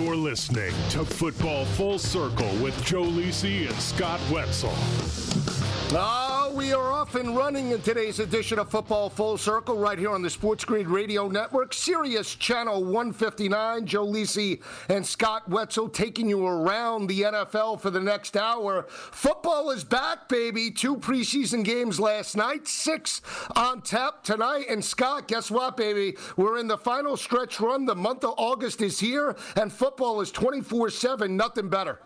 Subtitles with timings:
[0.00, 4.72] You're listening to Football Full Circle with Joe Lisi and Scott Wetzel.
[5.92, 10.10] Oh, we are off and running in today's edition of Football Full Circle right here
[10.10, 13.84] on the Sports Grid Radio Network, Sirius Channel 159.
[13.86, 18.86] Joe Lisi and Scott Wetzel taking you around the NFL for the next hour.
[18.88, 20.70] Football is back, baby.
[20.70, 23.20] Two preseason games last night, six
[23.56, 24.66] on tap tonight.
[24.70, 26.16] And Scott, guess what, baby?
[26.36, 27.84] We're in the final stretch run.
[27.84, 29.89] The month of August is here, and football
[30.20, 31.36] is 24 7.
[31.36, 32.00] Nothing better.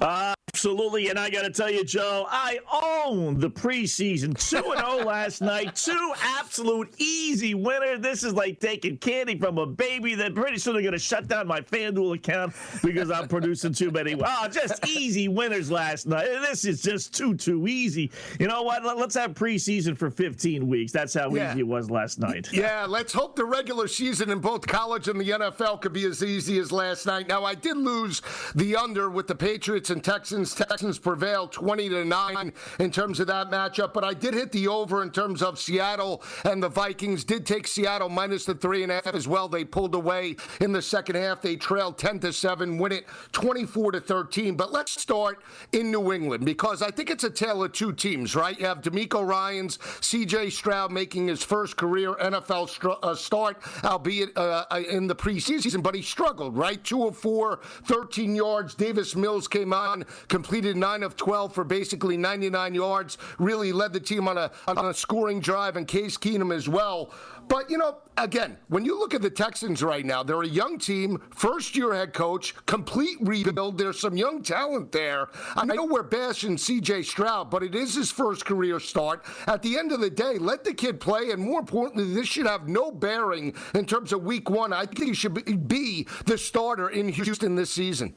[0.00, 1.08] Uh, absolutely.
[1.08, 2.58] And I got to tell you, Joe, I
[3.06, 5.74] own the preseason 2 0 last night.
[5.74, 8.00] Two absolute easy winners.
[8.00, 10.14] This is like taking candy from a baby.
[10.14, 13.90] That pretty soon they're going to shut down my FanDuel account because I'm producing too
[13.90, 14.14] many.
[14.22, 16.26] Oh, just easy winners last night.
[16.26, 18.10] This is just too, too easy.
[18.38, 18.84] You know what?
[18.84, 20.92] Let's have preseason for 15 weeks.
[20.92, 21.52] That's how yeah.
[21.52, 22.52] easy it was last night.
[22.52, 26.22] Yeah, let's hope the regular season in both college and the NFL could be as
[26.22, 27.28] easy as last night.
[27.28, 28.20] Now, I did lose
[28.54, 30.41] the under with the Patriots and Texans.
[30.50, 34.68] Texans prevail 20 to 9 in terms of that matchup, but I did hit the
[34.68, 37.24] over in terms of Seattle and the Vikings.
[37.24, 39.48] Did take Seattle minus the three and a half as well.
[39.48, 41.42] They pulled away in the second half.
[41.42, 44.56] They trailed 10 to 7, win it 24 to 13.
[44.56, 45.42] But let's start
[45.72, 48.58] in New England because I think it's a tale of two teams, right?
[48.58, 54.64] You have DeMeco Ryans, CJ Stroud making his first career NFL uh, start, albeit uh,
[54.90, 56.82] in the preseason, but he struggled, right?
[56.82, 58.74] Two of four, 13 yards.
[58.74, 64.00] Davis Mills came on, completed 9 of 12 for basically 99 yards, really led the
[64.00, 67.12] team on a, on a scoring drive, and Case Keenum as well.
[67.48, 70.78] But, you know, again, when you look at the Texans right now, they're a young
[70.78, 73.76] team, first year head coach, complete rebuild.
[73.76, 75.28] There's some young talent there.
[75.54, 79.26] I know we're bashing CJ Stroud, but it is his first career start.
[79.46, 82.46] At the end of the day, let the kid play, and more importantly, this should
[82.46, 84.72] have no bearing in terms of week one.
[84.72, 88.14] I think he should be the starter in Houston this season.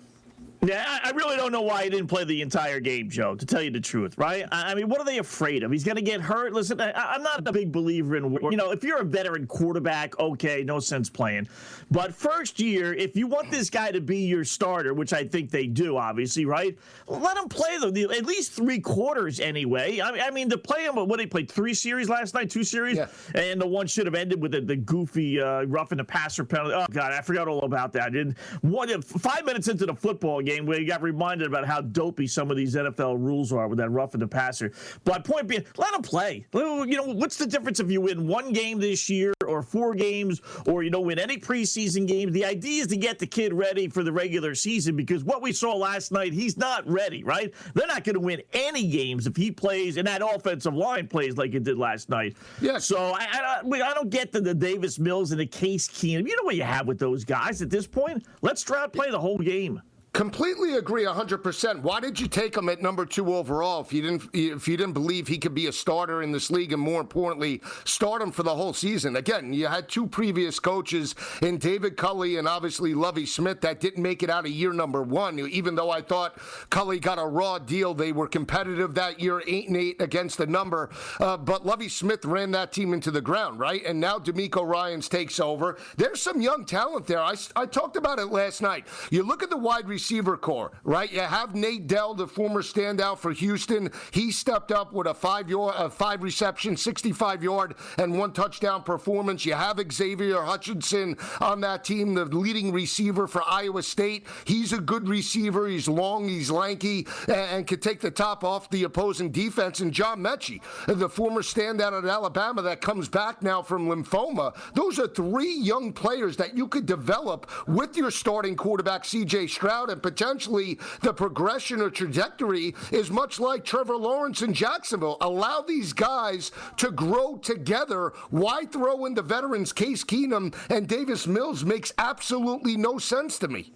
[0.65, 3.61] Yeah, I really don't know why he didn't play the entire game, Joe, to tell
[3.61, 4.45] you the truth, right?
[4.51, 5.71] I mean, what are they afraid of?
[5.71, 6.53] He's going to get hurt.
[6.53, 10.19] Listen, I, am not a big believer in, you know, if you're a veteran quarterback,
[10.19, 11.47] okay, no sense playing.
[11.91, 15.51] But first year, if you want this guy to be your starter, which I think
[15.51, 16.75] they do, obviously, right?
[17.07, 20.01] Let him play them at least three quarters anyway.
[20.01, 22.63] I mean, I mean to play him, what he played three series last night, two
[22.63, 23.07] series, yeah.
[23.35, 26.73] and the one should have ended with the, the goofy uh, roughing the passer penalty.
[26.73, 28.03] Oh, God, I forgot all about that.
[28.03, 31.65] I didn't, one, five minutes into the football game, game where you got reminded about
[31.65, 34.71] how dopey some of these NFL rules are with that roughing the passer.
[35.03, 36.45] But point being, let him play.
[36.53, 40.41] You know, what's the difference if you win one game this year or four games
[40.67, 42.33] or, you know, win any preseason games?
[42.33, 45.51] The idea is to get the kid ready for the regular season because what we
[45.51, 47.53] saw last night, he's not ready, right?
[47.73, 51.37] They're not going to win any games if he plays and that offensive line plays
[51.37, 52.35] like it did last night.
[52.61, 52.77] Yeah.
[52.77, 56.27] So I, I, I don't get the, the Davis Mills and the Case Keenum.
[56.27, 58.25] You know what you have with those guys at this point?
[58.41, 59.81] Let's try to play the whole game.
[60.15, 61.81] Completely agree 100%.
[61.81, 64.93] Why did you take him at number 2 overall if you didn't if you didn't
[64.93, 68.43] believe he could be a starter in this league and more importantly start him for
[68.43, 69.17] the whole season?
[69.17, 74.01] Again, you had two previous coaches in David Culley and obviously Lovie Smith that didn't
[74.01, 75.37] make it out of year number 1.
[75.49, 76.37] Even though I thought
[76.69, 80.47] Culley got a raw deal, they were competitive that year 8 and 8 against the
[80.47, 80.91] number.
[81.19, 83.83] Uh, but Lovie Smith ran that team into the ground, right?
[83.85, 85.77] And now DeMeco Ryans takes over.
[85.97, 87.19] There's some young talent there.
[87.19, 88.87] I, I talked about it last night.
[89.11, 91.11] You look at the wide receivers receiver core, right?
[91.11, 93.89] You have Nate Dell, the former standout for Houston.
[94.11, 98.83] He stepped up with a five yard, a five reception, 65 yard, and one touchdown
[98.83, 99.47] performance.
[99.47, 104.27] You have Xavier Hutchinson on that team, the leading receiver for Iowa State.
[104.45, 105.67] He's a good receiver.
[105.67, 109.79] He's long, he's lanky, and, and can take the top off the opposing defense.
[109.79, 114.55] And John Metchie, the former standout at Alabama that comes back now from lymphoma.
[114.75, 119.94] Those are three young players that you could develop with your starting quarterback, CJ Stroud,
[119.95, 125.17] and potentially the progression or trajectory is much like Trevor Lawrence in Jacksonville.
[125.21, 128.11] Allow these guys to grow together.
[128.29, 133.47] Why throw in the veterans Case Keenum and Davis Mills makes absolutely no sense to
[133.47, 133.71] me.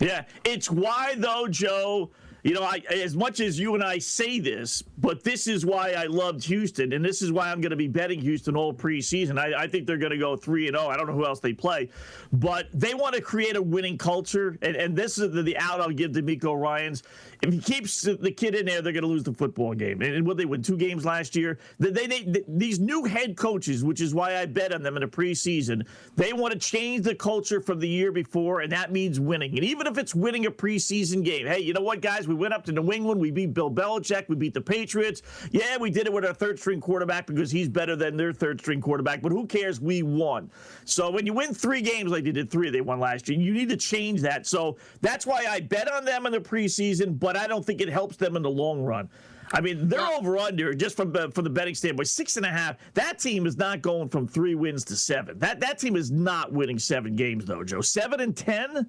[0.00, 2.10] Yeah, it's why though, Joe.
[2.44, 5.92] You know, I, as much as you and I say this, but this is why
[5.92, 9.38] I loved Houston, and this is why I'm going to be betting Houston all preseason.
[9.38, 10.88] I, I think they're going to go three and zero.
[10.88, 10.90] Oh.
[10.90, 11.88] I don't know who else they play,
[12.34, 15.80] but they want to create a winning culture, and, and this is the, the out
[15.80, 17.02] I'll give DeMeco Ryans
[17.44, 20.00] if he keeps the kid in there, they're going to lose the football game.
[20.00, 21.58] And will they win two games last year?
[21.78, 25.02] They, they, they, these new head coaches, which is why I bet on them in
[25.02, 25.86] the preseason,
[26.16, 29.54] they want to change the culture from the year before, and that means winning.
[29.56, 32.26] And even if it's winning a preseason game, hey, you know what, guys?
[32.26, 33.20] We went up to New England.
[33.20, 34.26] We beat Bill Belichick.
[34.28, 35.20] We beat the Patriots.
[35.50, 38.58] Yeah, we did it with our third string quarterback because he's better than their third
[38.60, 39.20] string quarterback.
[39.20, 39.82] But who cares?
[39.82, 40.50] We won.
[40.86, 43.38] So when you win three games like they did three, they won last year.
[43.38, 44.46] You need to change that.
[44.46, 47.18] So that's why I bet on them in the preseason.
[47.18, 49.08] But but I don't think it helps them in the long run.
[49.52, 52.76] I mean, they're over under just from from the betting standpoint, six and a half.
[52.94, 55.38] That team is not going from three wins to seven.
[55.40, 57.80] That that team is not winning seven games though, Joe.
[57.80, 58.88] Seven and ten.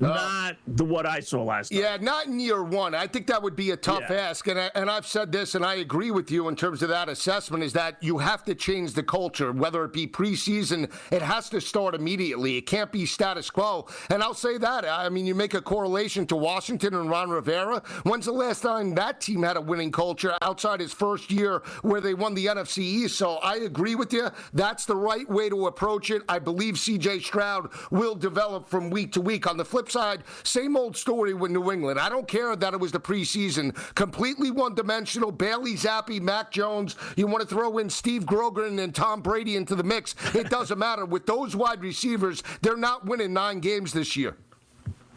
[0.00, 1.82] Uh, not the what I saw last year.
[1.82, 2.94] Yeah, not in year one.
[2.94, 4.16] I think that would be a tough yeah.
[4.16, 6.88] ask, and I, and I've said this, and I agree with you in terms of
[6.88, 7.64] that assessment.
[7.64, 11.60] Is that you have to change the culture, whether it be preseason, it has to
[11.60, 12.56] start immediately.
[12.56, 13.86] It can't be status quo.
[14.08, 14.84] And I'll say that.
[14.84, 17.82] I mean, you make a correlation to Washington and Ron Rivera.
[18.04, 22.00] When's the last time that team had a winning culture outside his first year where
[22.00, 23.16] they won the NFC East?
[23.16, 24.28] So I agree with you.
[24.52, 26.22] That's the right way to approach it.
[26.28, 27.20] I believe C.J.
[27.20, 29.46] Stroud will develop from week to week.
[29.46, 31.98] On the flip side, same old story with New England.
[31.98, 33.74] I don't care that it was the preseason.
[33.94, 35.30] Completely one dimensional.
[35.30, 36.96] Bailey Zappe, Mac Jones.
[37.16, 40.14] You want to throw in Steve Grogan and Tom Brady into the mix.
[40.34, 41.06] It doesn't matter.
[41.06, 44.36] With those wide receivers, they're not winning nine games this year.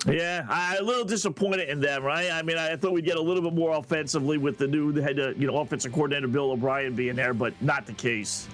[0.06, 2.30] Yeah, I'm a little disappointed in them, right?
[2.30, 5.18] I mean, I thought we'd get a little bit more offensively with the new head,
[5.18, 8.48] uh, you know, offensive coordinator Bill O'Brien being there, but not the case.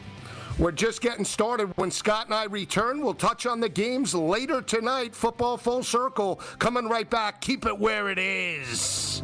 [0.59, 1.71] We're just getting started.
[1.77, 5.15] When Scott and I return, we'll touch on the games later tonight.
[5.15, 6.41] Football full circle.
[6.59, 7.39] Coming right back.
[7.39, 9.23] Keep it where it is.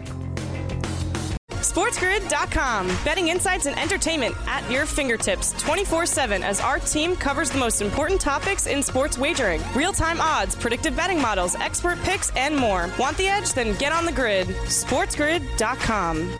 [1.49, 2.87] SportsGrid.com.
[3.03, 7.81] Betting insights and entertainment at your fingertips 24 7 as our team covers the most
[7.81, 12.89] important topics in sports wagering real time odds, predictive betting models, expert picks, and more.
[12.97, 13.51] Want the edge?
[13.53, 14.47] Then get on the grid.
[14.47, 16.39] SportsGrid.com.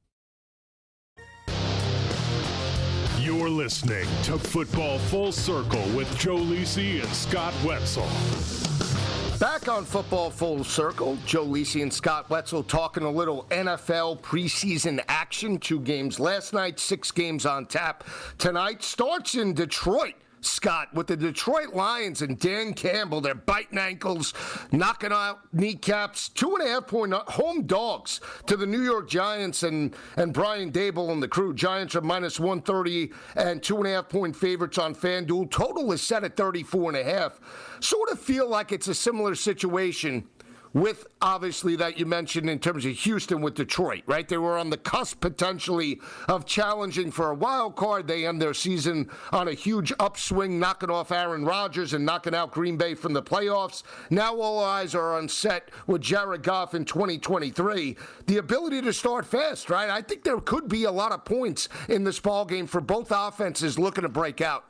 [3.51, 8.07] Listening to Football Full Circle with Joe Lisi and Scott Wetzel.
[9.39, 15.03] Back on Football Full Circle, Joe Lisi and Scott Wetzel talking a little NFL preseason
[15.07, 15.57] action.
[15.57, 18.05] Two games last night, six games on tap.
[18.37, 20.15] Tonight starts in Detroit.
[20.41, 23.21] Scott, with the Detroit Lions and Dan Campbell.
[23.21, 24.33] They're biting ankles,
[24.71, 26.29] knocking out kneecaps.
[26.29, 30.33] Two and a half point uh, home dogs to the New York Giants and, and
[30.33, 31.53] Brian Daboll and the crew.
[31.53, 35.49] Giants are minus 130 and two and a half point favorites on FanDuel.
[35.51, 37.39] Total is set at 34 and a half.
[37.79, 40.27] Sort of feel like it's a similar situation
[40.73, 44.27] with obviously that you mentioned in terms of Houston with Detroit, right?
[44.27, 48.07] They were on the cusp potentially of challenging for a wild card.
[48.07, 52.51] They end their season on a huge upswing, knocking off Aaron Rodgers and knocking out
[52.51, 53.83] Green Bay from the playoffs.
[54.09, 57.97] Now all eyes are on set with Jared Goff in 2023.
[58.27, 59.89] The ability to start fast, right?
[59.89, 63.11] I think there could be a lot of points in this ball game for both
[63.11, 64.65] offenses looking to break out.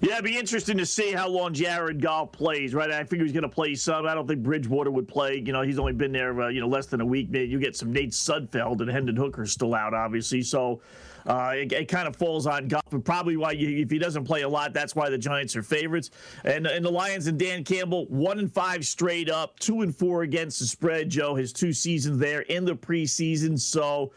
[0.00, 2.90] Yeah, it'd be interesting to see how long Jared Goff plays, right?
[2.90, 4.06] I figure he's going to play some.
[4.06, 5.36] I don't think Bridgewater would play.
[5.36, 7.28] You know, he's only been there, uh, you know, less than a week.
[7.32, 10.42] You get some Nate Sudfeld and Hendon Hooker still out, obviously.
[10.42, 10.80] So
[11.26, 12.92] uh, it, it, kind of falls on Goff.
[12.92, 15.62] And probably why you, if he doesn't play a lot, that's why the Giants are
[15.62, 16.10] favorites.
[16.44, 20.22] And, and the Lions and Dan Campbell, one and five straight up, two and four
[20.22, 21.10] against the spread.
[21.10, 23.58] Joe, his two seasons there in the preseason.
[23.58, 24.12] So.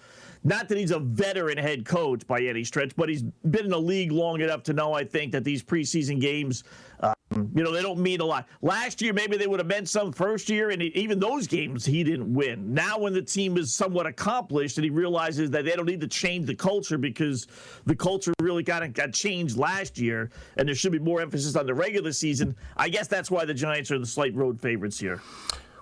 [0.45, 3.81] Not that he's a veteran head coach by any stretch, but he's been in the
[3.81, 6.63] league long enough to know, I think, that these preseason games,
[6.99, 7.15] um,
[7.55, 8.47] you know, they don't mean a lot.
[8.61, 12.03] Last year, maybe they would have meant some first year, and even those games he
[12.03, 12.75] didn't win.
[12.75, 16.07] Now, when the team is somewhat accomplished and he realizes that they don't need to
[16.07, 17.47] change the culture because
[17.85, 21.65] the culture really of got changed last year, and there should be more emphasis on
[21.65, 25.21] the regular season, I guess that's why the Giants are the slight road favorites here.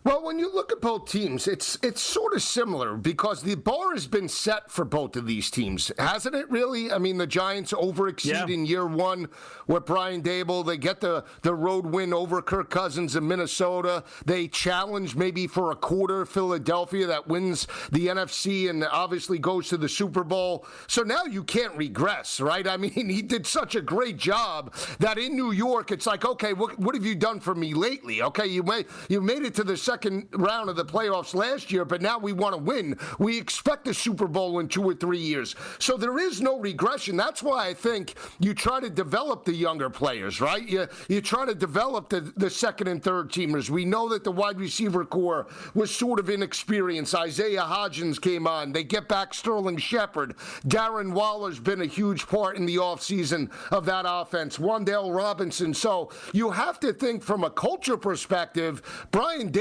[0.04, 3.94] Well, when you look at both teams, it's it's sort of similar because the bar
[3.94, 6.50] has been set for both of these teams, hasn't it?
[6.52, 8.54] Really, I mean, the Giants overexceed yeah.
[8.54, 9.30] in year one
[9.68, 10.66] with Brian Daboll.
[10.66, 14.04] They get the the road win over Kirk Cousins in Minnesota.
[14.26, 19.78] They challenge maybe for a quarter Philadelphia that wins the NFC and obviously goes to
[19.78, 20.66] the Super Bowl.
[20.88, 22.68] So now you can't regress, right?
[22.68, 26.52] I mean, he did such a great job that in New York, it's like, okay,
[26.52, 28.22] what, what have you done for me lately?
[28.22, 31.86] Okay, you made you made it to the second round of the playoffs last year,
[31.86, 32.98] but now we want to win.
[33.20, 35.56] We expect a Super Bowl in two or three years.
[35.78, 37.16] So there is no regression.
[37.16, 40.68] That's why I think you try to develop the younger players, right?
[40.68, 43.70] You, you try to develop the, the second and third teamers.
[43.70, 45.46] We know that the wide receiver core
[45.76, 47.14] was sort of inexperienced.
[47.14, 48.72] Isaiah Hodgins came on.
[48.72, 50.36] They get back Sterling Shepard.
[50.68, 54.58] Darren Waller's been a huge part in the offseason of that offense.
[54.58, 55.72] Wan'Dale Robinson.
[55.72, 58.82] So you have to think from a culture perspective,
[59.12, 59.52] Brian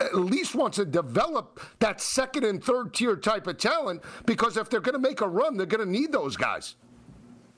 [0.00, 4.70] At least wants to develop that second and third tier type of talent because if
[4.70, 6.76] they're going to make a run, they're going to need those guys.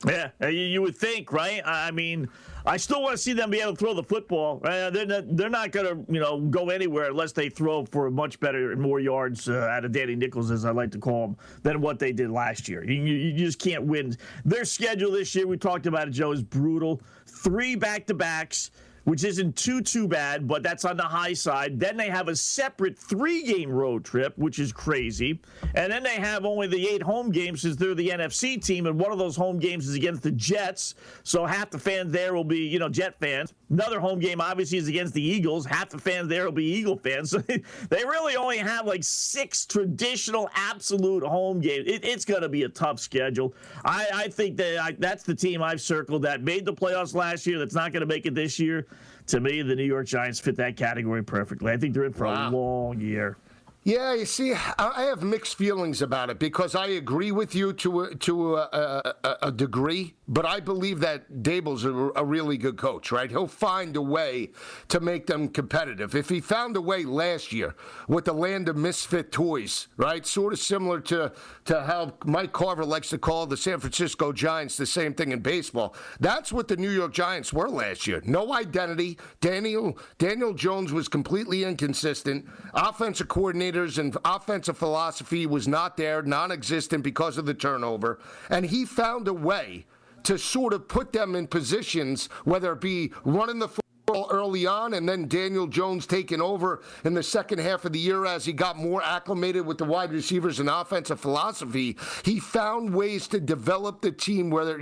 [0.06, 1.62] Yeah, uh, you would think, right?
[1.64, 2.28] I mean,
[2.66, 4.60] I still want to see them be able to throw the football.
[4.64, 8.10] Uh, they're not, they're not going to, you know, go anywhere unless they throw for
[8.10, 11.24] much better and more yards uh, out of Danny Nichols, as I like to call
[11.26, 12.84] him, than what they did last year.
[12.84, 14.16] You, you just can't win.
[14.44, 17.00] Their schedule this year, we talked about it, Joe, is brutal.
[17.26, 18.72] Three back to backs
[19.04, 21.78] which isn't too too bad, but that's on the high side.
[21.78, 25.40] Then they have a separate three-game road trip, which is crazy,
[25.74, 28.98] and then they have only the eight home games since they're the NFC team, and
[28.98, 30.94] one of those home games is against the Jets.
[31.22, 33.52] So half the fans there will be, you know, Jet fans.
[33.74, 35.66] Another home game obviously is against the Eagles.
[35.66, 37.24] Half the fans there will be Eagle fans.
[37.34, 41.84] So they really only have like six traditional absolute home games.
[41.88, 43.54] It, it's going to be a tough schedule.
[43.84, 47.46] I, I think that I, that's the team I've circled that made the playoffs last
[47.46, 47.58] year.
[47.58, 48.86] That's not going to make it this year
[49.26, 51.72] to me, the New York Giants fit that category perfectly.
[51.72, 52.48] I think they're in for wow.
[52.48, 53.38] a long year.
[53.86, 58.00] Yeah, you see, I have mixed feelings about it because I agree with you to
[58.00, 62.78] a, to a, a, a degree, but I believe that Daboll's a, a, really good
[62.78, 63.30] coach, right?
[63.30, 64.52] He'll find a way
[64.88, 66.14] to make them competitive.
[66.14, 67.74] If he found a way last year
[68.08, 70.24] with the land of misfit toys, right?
[70.24, 71.32] Sort of similar to,
[71.66, 75.40] to how Mike Carver likes to call the San Francisco Giants the same thing in
[75.40, 75.94] baseball.
[76.20, 78.22] That's what the New York Giants were last year.
[78.24, 79.18] No identity.
[79.42, 82.46] Daniel Daniel Jones was completely inconsistent.
[82.72, 88.18] Offensive coordinator and offensive philosophy was not there, non existent because of the turnover.
[88.50, 89.86] And he found a way
[90.24, 93.68] to sort of put them in positions, whether it be running the
[94.14, 98.26] early on, and then Daniel Jones taking over in the second half of the year
[98.26, 101.96] as he got more acclimated with the wide receivers and offensive philosophy.
[102.24, 104.80] He found ways to develop the team where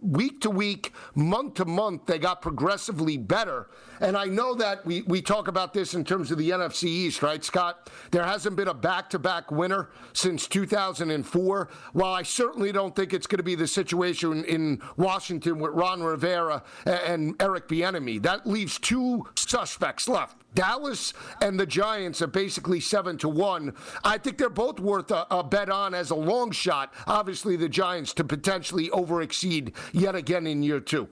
[0.00, 3.68] week to week, month to month, they got progressively better.
[4.00, 7.22] And I know that we, we talk about this in terms of the NFC East,
[7.22, 7.90] right, Scott?
[8.10, 11.68] There hasn't been a back to back winner since 2004.
[11.92, 16.02] While I certainly don't think it's going to be the situation in Washington with Ron
[16.02, 20.36] Rivera and Eric Bieniemy, that leaves two suspects left.
[20.54, 23.74] Dallas and the Giants are basically seven to one.
[24.04, 26.92] I think they're both worth a, a, bet on as a long shot.
[27.06, 31.08] Obviously, the Giants to potentially overexceed yet again in year two.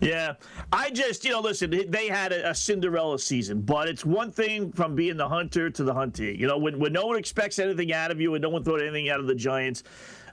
[0.00, 0.34] Yeah,
[0.72, 4.72] I just, you know, listen, they had a, a, Cinderella season, but it's one thing
[4.72, 6.40] from being the hunter to the hunted.
[6.40, 8.82] You know, when, when no one expects anything out of you and no one thought
[8.82, 9.84] anything out of the Giants,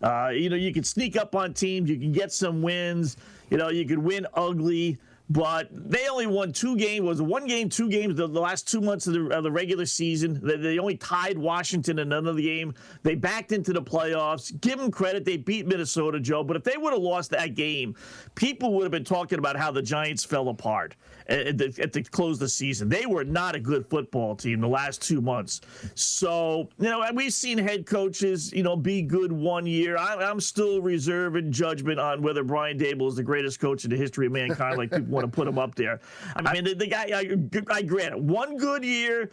[0.01, 3.17] uh, you know, you can sneak up on teams, you can get some wins,
[3.49, 4.97] you know, you could win ugly
[5.29, 7.01] but they only won two games.
[7.05, 9.85] Was one game, two games the, the last two months of the, of the regular
[9.85, 10.39] season.
[10.41, 12.73] They, they, only tied Washington in another game.
[13.03, 14.59] They backed into the playoffs.
[14.61, 16.43] Give them credit; they beat Minnesota, Joe.
[16.43, 17.95] But if they would have lost that game,
[18.33, 20.95] people would have been talking about how the Giants fell apart
[21.29, 22.89] at the, at the close of the season.
[22.89, 25.61] They were not a good football team the last two months.
[25.95, 29.97] So you know, we've seen head coaches, you know, be good one year.
[29.97, 33.97] I, am still reserving judgment on whether Brian Daboll is the greatest coach in the
[33.97, 34.77] history of mankind.
[34.77, 35.99] Like people want to put him up there.
[36.35, 39.29] I mean, the, the guy, I, I grant it, one good year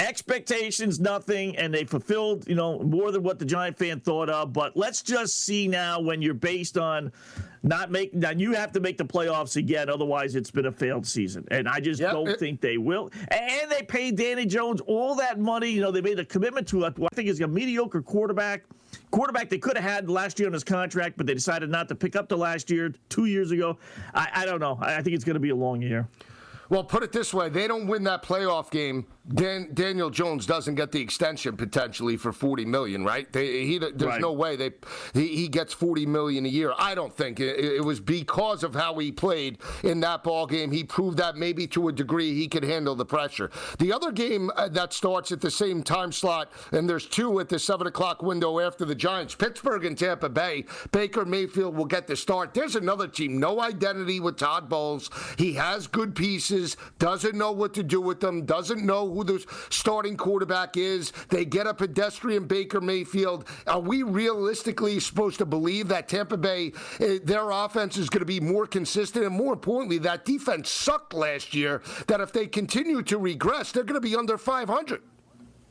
[0.00, 4.52] expectations nothing and they fulfilled you know more than what the giant fan thought of
[4.52, 7.12] but let's just see now when you're based on
[7.62, 11.06] not make now you have to make the playoffs again otherwise it's been a failed
[11.06, 14.80] season and i just yep, don't it, think they will and they paid danny jones
[14.86, 18.00] all that money you know they made a commitment to I think is a mediocre
[18.00, 18.64] quarterback
[19.10, 21.94] quarterback they could have had last year on his contract but they decided not to
[21.94, 23.78] pick up the last year two years ago.
[24.14, 24.78] I, I don't know.
[24.80, 26.08] I, I think it's going to be a long year.
[26.70, 29.04] Well, put it this way: they don't win that playoff game.
[29.32, 33.30] Dan, Daniel Jones doesn't get the extension potentially for forty million, right?
[33.32, 34.20] They, he, there's right.
[34.20, 34.72] no way they
[35.14, 36.72] he, he, gets forty million a year.
[36.78, 40.72] I don't think it, it, was because of how he played in that ball game.
[40.72, 43.50] He proved that maybe to a degree he could handle the pressure.
[43.78, 47.48] The other game uh, that starts at the same time slot, and there's two at
[47.48, 50.64] the seven o'clock window after the Giants, Pittsburgh and Tampa Bay.
[50.90, 52.52] Baker Mayfield will get the start.
[52.54, 55.10] There's another team, no identity with Todd Bowles.
[55.38, 59.44] He has good pieces doesn't know what to do with them, doesn't know who the
[59.68, 61.12] starting quarterback is.
[61.28, 63.46] They get a pedestrian Baker Mayfield.
[63.66, 68.26] Are we realistically supposed to believe that Tampa Bay, eh, their offense is going to
[68.26, 69.24] be more consistent?
[69.24, 73.84] And more importantly, that defense sucked last year, that if they continue to regress, they're
[73.84, 75.02] going to be under 500.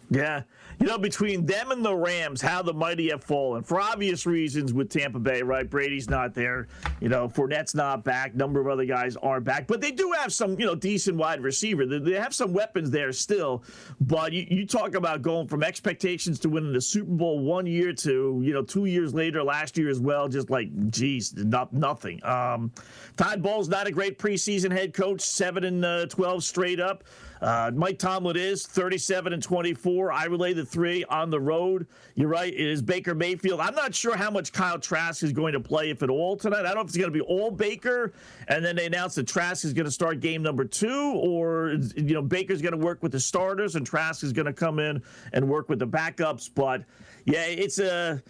[0.10, 0.44] Yeah.
[0.80, 4.72] You know, between them and the Rams, how the mighty have fallen for obvious reasons
[4.72, 5.70] with Tampa Bay, right?
[5.70, 6.70] Brady's not there.
[7.02, 8.34] You know, Fournette's not back.
[8.34, 9.68] Number of other guys aren't back.
[9.68, 11.86] But they do have some, you know, decent wide receiver.
[11.86, 13.64] They have some weapons there still.
[14.00, 17.92] But you, you talk about going from expectations to winning the Super Bowl one year
[17.92, 22.24] to, you know, two years later, last year as well, just like, geez, not, nothing.
[22.24, 22.72] Um,
[23.18, 27.04] Todd Bowles not a great preseason head coach, 7 and uh, 12 straight up.
[27.42, 30.12] Uh, Mike Tomlin is 37 and 24.
[30.12, 31.88] I relay the three on the road.
[32.16, 32.54] You're right.
[32.54, 33.62] It is Baker Mayfield.
[33.62, 36.60] I'm not sure how much Kyle Trask is going to play, if at all, tonight.
[36.60, 38.14] I don't know if it's going to be all Baker,
[38.48, 42.14] and then they announce that Trask is going to start game number two, or you
[42.14, 45.02] know Baker's going to work with the starters and Trask is going to come in
[45.34, 46.50] and work with the backups.
[46.54, 46.84] But
[47.26, 48.22] yeah, it's a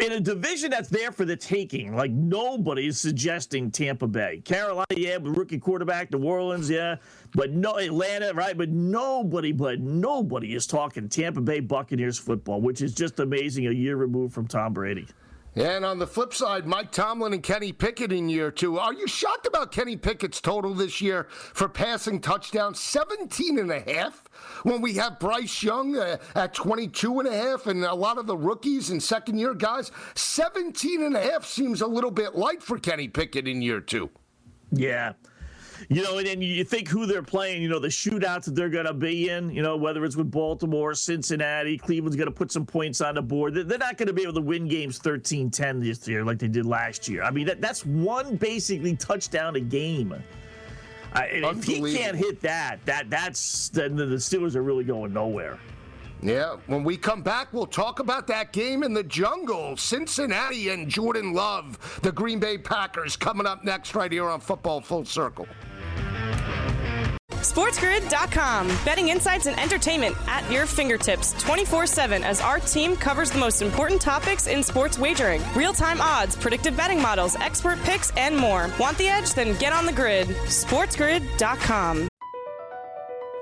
[0.00, 4.42] in a division that's there for the taking, like nobody is suggesting Tampa Bay.
[4.44, 6.96] Carolina, yeah, rookie quarterback, New Orleans, yeah,
[7.36, 8.56] but no Atlanta, right?
[8.56, 13.72] But nobody, but nobody is talking Tampa Bay Buccaneers football, which is just amazing a
[13.72, 15.06] year removed from Tom Brady.
[15.54, 18.78] And on the flip side, Mike Tomlin and Kenny Pickett in year two.
[18.78, 22.80] Are you shocked about Kenny Pickett's total this year for passing touchdowns?
[22.80, 24.24] 17 and a half
[24.64, 28.26] when we have Bryce Young uh, at 22 and a half and a lot of
[28.26, 29.92] the rookies and second year guys.
[30.14, 34.10] 17 and a half seems a little bit light for Kenny Pickett in year two.
[34.72, 35.12] Yeah.
[35.88, 38.68] You know, and then you think who they're playing, you know, the shootouts that they're
[38.68, 42.50] going to be in, you know, whether it's with Baltimore, Cincinnati, Cleveland's going to put
[42.50, 43.54] some points on the board.
[43.54, 46.48] They're not going to be able to win games 13 10 this year like they
[46.48, 47.22] did last year.
[47.22, 50.14] I mean, that, that's one basically touchdown a game.
[51.14, 55.58] if he can't hit that, that that's then the Steelers are really going nowhere.
[56.22, 59.76] Yeah, when we come back, we'll talk about that game in the jungle.
[59.76, 64.80] Cincinnati and Jordan Love, the Green Bay Packers, coming up next right here on Football
[64.80, 65.46] Full Circle.
[67.46, 68.66] SportsGrid.com.
[68.84, 73.62] Betting insights and entertainment at your fingertips 24 7 as our team covers the most
[73.62, 78.68] important topics in sports wagering real time odds, predictive betting models, expert picks, and more.
[78.80, 79.32] Want the edge?
[79.34, 80.28] Then get on the grid.
[80.28, 82.08] SportsGrid.com.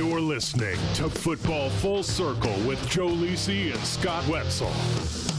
[0.00, 5.29] You're listening to Football Full Circle with Joe Lisi and Scott Wetzel.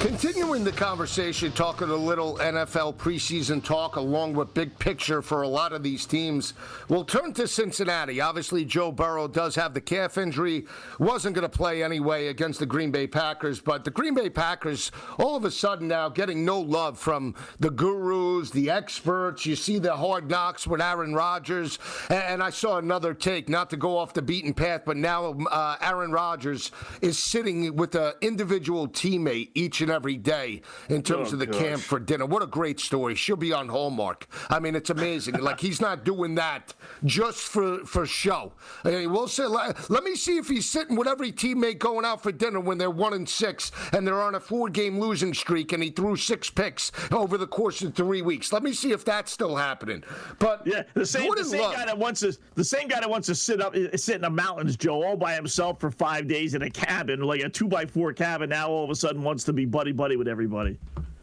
[0.00, 5.48] Continuing the conversation, talking a little NFL preseason talk along with big picture for a
[5.48, 6.52] lot of these teams.
[6.88, 8.20] We'll turn to Cincinnati.
[8.20, 10.66] Obviously, Joe Burrow does have the calf injury,
[10.98, 14.92] wasn't going to play anyway against the Green Bay Packers, but the Green Bay Packers
[15.18, 19.46] all of a sudden now getting no love from the gurus, the experts.
[19.46, 21.78] You see the hard knocks with Aaron Rodgers,
[22.10, 25.76] and I saw another take, not to go off the beaten path, but now uh,
[25.80, 31.32] Aaron Rodgers is sitting with an individual teammate each and every day in terms Oh,
[31.34, 31.60] of the gosh.
[31.60, 32.26] camp for dinner.
[32.26, 33.14] What a great story.
[33.14, 34.26] She'll be on Hallmark.
[34.50, 35.38] I mean, it's amazing.
[35.40, 38.52] like he's not doing that just for for show.
[38.84, 42.04] I mean, we'll say, let, let me see if he's sitting with every teammate going
[42.04, 45.34] out for dinner when they're one and six and they're on a four game losing
[45.34, 48.52] streak and he threw six picks over the course of three weeks.
[48.52, 50.02] Let me see if that's still happening.
[50.38, 53.26] But Yeah, the same, the same guy that wants to the same guy that wants
[53.28, 56.54] to sit up uh, sit in the mountains, Joe, all by himself for five days
[56.54, 58.50] in a cabin, like a two by four cabin.
[58.50, 60.78] Now all of a sudden wants to be buddy buddy with everybody.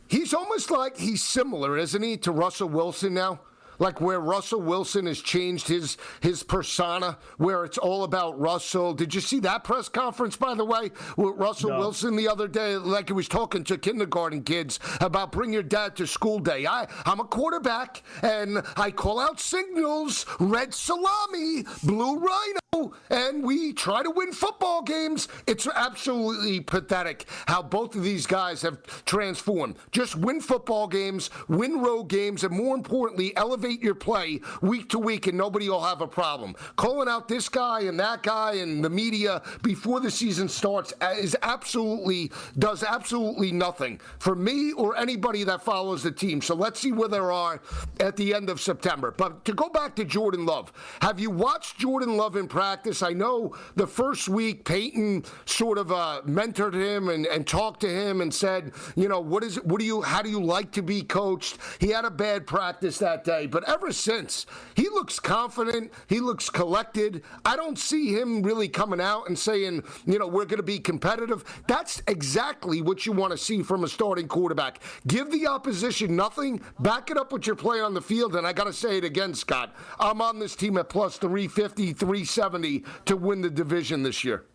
[0.08, 3.40] He's almost like he's similar, isn't he, to Russell Wilson now?
[3.84, 8.94] Like where Russell Wilson has changed his his persona, where it's all about Russell.
[8.94, 11.80] Did you see that press conference, by the way, with Russell No.
[11.80, 12.78] Wilson the other day?
[12.78, 16.66] Like he was talking to kindergarten kids about bring your dad to school day.
[16.66, 23.74] I I'm a quarterback and I call out signals, red salami, blue rhino, and we
[23.74, 25.28] try to win football games.
[25.46, 29.76] It's absolutely pathetic how both of these guys have transformed.
[29.92, 35.00] Just win football games, win road games, and more importantly, elevate your play week to
[35.00, 36.56] week, and nobody will have a problem.
[36.76, 41.36] Calling out this guy and that guy and the media before the season starts is
[41.42, 46.42] absolutely does absolutely nothing for me or anybody that follows the team.
[46.42, 47.62] So let's see where they are
[48.00, 49.12] at the end of September.
[49.12, 53.02] But to go back to Jordan Love, have you watched Jordan Love in practice?
[53.02, 57.90] I know the first week Peyton sort of uh, mentored him and, and talked to
[57.90, 60.82] him and said, you know, what is what do you how do you like to
[60.82, 61.58] be coached?
[61.80, 66.50] He had a bad practice that day, but ever since he looks confident, he looks
[66.50, 67.22] collected.
[67.46, 70.80] I don't see him really coming out and saying, you know, we're going to be
[70.80, 71.44] competitive.
[71.68, 74.82] That's exactly what you want to see from a starting quarterback.
[75.06, 78.36] Give the opposition nothing, back it up with your play on the field.
[78.36, 79.76] And I got to say it again, Scott.
[80.00, 84.46] I'm on this team at plus 350, 370 to win the division this year.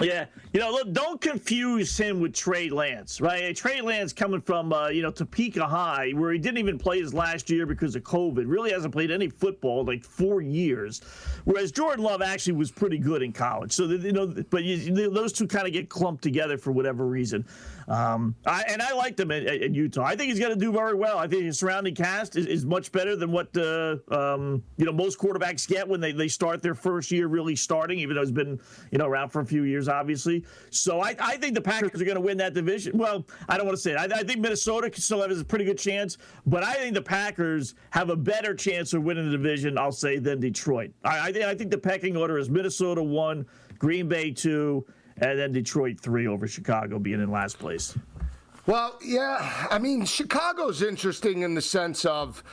[0.00, 3.54] Yeah, you know, look, don't confuse him with Trey Lance, right?
[3.56, 7.12] Trey Lance coming from uh, you know Topeka High, where he didn't even play his
[7.12, 8.44] last year because of COVID.
[8.46, 11.00] Really hasn't played any football in like four years.
[11.44, 13.72] Whereas Jordan Love actually was pretty good in college.
[13.72, 17.44] So you know, but you, those two kind of get clumped together for whatever reason.
[17.88, 20.04] Um, I, and I liked him at, at Utah.
[20.04, 21.18] I think he's going to do very well.
[21.18, 24.92] I think his surrounding cast is, is much better than what uh, um, you know
[24.92, 28.30] most quarterbacks get when they, they start their first year really starting, even though it's
[28.30, 28.60] been
[28.92, 30.44] you know around for a few years, obviously.
[30.70, 32.96] So I, I think the Packers are going to win that division.
[32.96, 33.96] Well, I don't want to say it.
[33.98, 37.74] I, I think Minnesota still has a pretty good chance, but I think the Packers
[37.90, 39.78] have a better chance of winning the division.
[39.78, 40.92] I'll say than Detroit.
[41.04, 43.46] I, I think I think the pecking order is Minnesota one,
[43.78, 44.86] Green Bay two,
[45.18, 47.96] and then Detroit three over Chicago being in last place.
[48.66, 49.66] Well, yeah.
[49.70, 52.44] I mean, Chicago's interesting in the sense of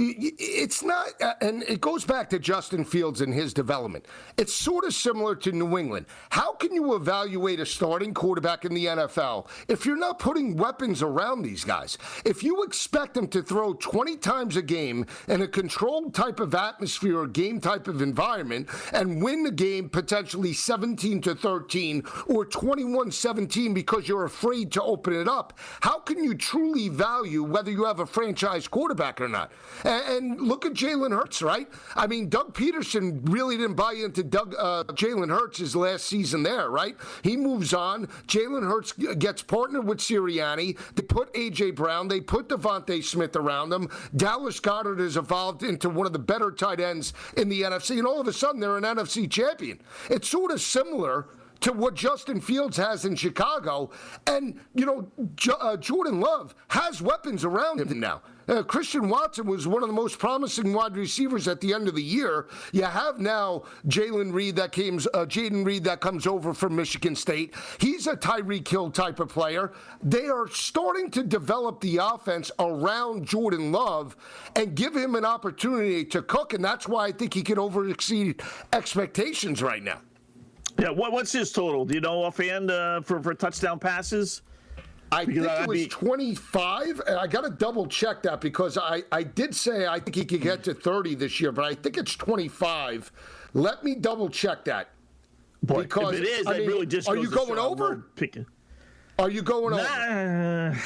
[0.00, 4.06] it's not, uh, and it goes back to Justin Fields and his development.
[4.36, 6.06] It's sort of similar to New England.
[6.30, 11.02] How can you evaluate a starting quarterback in the NFL if you're not putting weapons
[11.02, 11.98] around these guys?
[12.24, 16.54] If you expect them to throw 20 times a game in a controlled type of
[16.54, 22.44] atmosphere or game type of environment and win the game potentially 17 to 13 or
[22.46, 27.70] 21 17 because you're afraid to open it up, how can you truly value whether
[27.70, 29.52] you have a franchise quarterback or not?
[29.90, 31.68] And, and look at Jalen Hurts, right?
[31.96, 36.44] I mean, Doug Pederson really didn't buy into Doug uh, Jalen Hurts his last season
[36.44, 36.96] there, right?
[37.24, 38.06] He moves on.
[38.28, 40.78] Jalen Hurts gets partnered with Sirianni.
[40.94, 41.72] They put A.J.
[41.72, 42.06] Brown.
[42.06, 43.88] They put DeVonta Smith around them.
[44.14, 48.06] Dallas Goedert has evolved into one of the better tight ends in the NFC, and
[48.06, 49.80] all of a sudden they're an NFC champion.
[50.08, 51.26] It's sort of similar
[51.60, 53.90] to what Justin Fields has in Chicago.
[54.26, 58.22] And, you know, J- uh, Jordan Love has weapons around him now.
[58.50, 61.94] Uh, Christian Watson was one of the most promising wide receivers at the end of
[61.94, 62.48] the year.
[62.72, 67.14] You have now Jalen Reed that came, uh, Jayden Reed that comes over from Michigan
[67.14, 67.54] State.
[67.78, 69.72] He's a Tyreek Hill type of player.
[70.02, 74.16] They are starting to develop the offense around Jordan Love
[74.56, 77.88] and give him an opportunity to cook, and that's why I think he can over
[77.88, 80.00] exceed expectations right now.
[80.76, 81.84] Yeah, what, what's his total?
[81.84, 84.42] Do you know offhand uh, for for touchdown passes?
[85.12, 85.88] I because think it was be...
[85.88, 87.02] 25.
[87.18, 90.40] I got to double check that because I, I did say I think he could
[90.40, 93.10] get to 30 this year, but I think it's 25.
[93.54, 94.90] Let me double check that.
[95.62, 98.06] Boy, because if it is, I mean, really just are you going over?
[98.16, 98.46] Picking.
[99.18, 100.78] Are you going nah, over?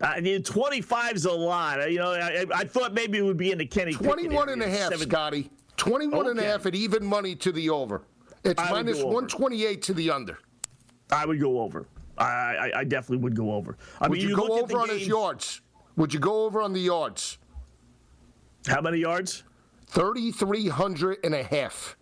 [0.00, 1.90] I mean, 25 is a lot.
[1.90, 4.68] You know, I, I, thought maybe it would be in the Kenny 21 and a
[4.68, 5.10] half, Seven.
[5.10, 5.50] Scotty.
[5.76, 6.30] 21 okay.
[6.30, 8.02] and a half at even money to the over.
[8.44, 10.38] It's minus 128 to the under.
[11.10, 11.86] I would go over.
[12.18, 13.76] I, I, I definitely would go over.
[14.00, 15.60] I would mean, you, you go over on games, his yards?
[15.96, 17.38] Would you go over on the yards?
[18.66, 19.44] How many yards?
[19.88, 21.96] 3,300 and a half.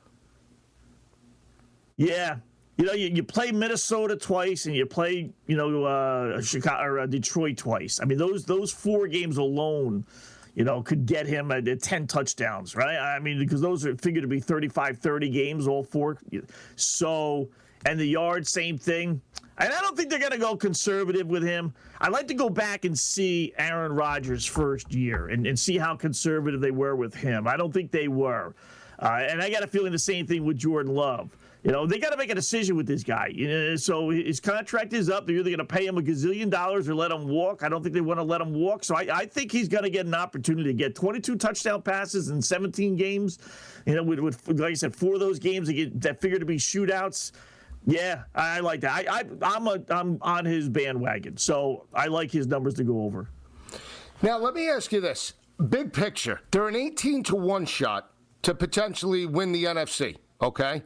[1.97, 2.37] Yeah.
[2.79, 7.01] You know, you, you play Minnesota twice and you play, you know, uh, Chicago or
[7.01, 8.01] uh, Detroit twice.
[8.01, 10.05] I mean, those those four games alone–
[10.55, 12.97] you know, could get him at, 10 touchdowns, right?
[12.97, 16.19] I mean, because those are figured to be 35, 30 games, all four.
[16.77, 17.49] So,
[17.87, 19.21] and the yard, same thing.
[19.63, 21.73] And I don't think they're going to go conservative with him.
[22.01, 25.95] I'd like to go back and see Aaron Rodgers' first year and, and see how
[25.95, 27.47] conservative they were with him.
[27.47, 28.57] I don't think they were.
[28.99, 31.37] Uh, and I got a feeling the same thing with Jordan Love.
[31.63, 33.29] You know, they got to make a decision with this guy.
[33.29, 35.29] You know, so his contract is up.
[35.29, 37.63] They're either going to pay him a gazillion dollars or let him walk.
[37.63, 38.83] I don't think they want to let him walk.
[38.83, 42.31] So I, I think he's going to get an opportunity to get 22 touchdown passes
[42.31, 43.39] in 17 games.
[43.87, 46.41] You know, with, with like I said, four of those games that, get, that figure
[46.41, 47.31] to be shootouts.
[47.85, 49.09] Yeah, I like that.
[49.09, 53.03] I, I I'm a I'm on his bandwagon, so I like his numbers to go
[53.03, 53.29] over.
[54.23, 55.35] Now let me ask you this:
[55.69, 60.17] big picture, they're an 18 to one shot to potentially win the NFC.
[60.41, 60.83] Okay,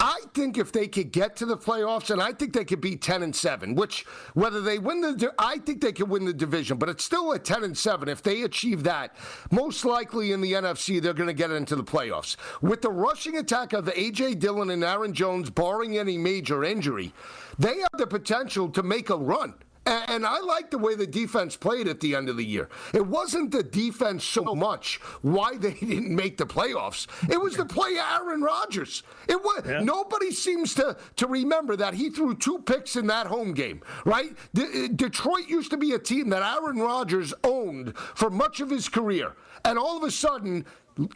[0.00, 2.96] I think if they could get to the playoffs, and I think they could be
[2.96, 4.04] ten and seven, which
[4.34, 7.38] whether they win the, I think they could win the division, but it's still a
[7.38, 8.08] ten and seven.
[8.08, 9.16] If they achieve that,
[9.50, 12.36] most likely in the NFC they're going to get into the playoffs.
[12.60, 17.12] With the rushing attack of AJ Dillon and Aaron Jones, barring any major injury,
[17.58, 19.54] they have the potential to make a run.
[19.86, 22.68] And I like the way the defense played at the end of the year.
[22.94, 27.06] It wasn't the defense so much why they didn't make the playoffs.
[27.30, 29.02] It was the play Aaron Rodgers.
[29.28, 29.80] It was yeah.
[29.80, 34.34] nobody seems to to remember that he threw two picks in that home game, right?
[34.54, 38.70] De- uh, Detroit used to be a team that Aaron Rodgers owned for much of
[38.70, 39.34] his career.
[39.66, 40.66] And all of a sudden,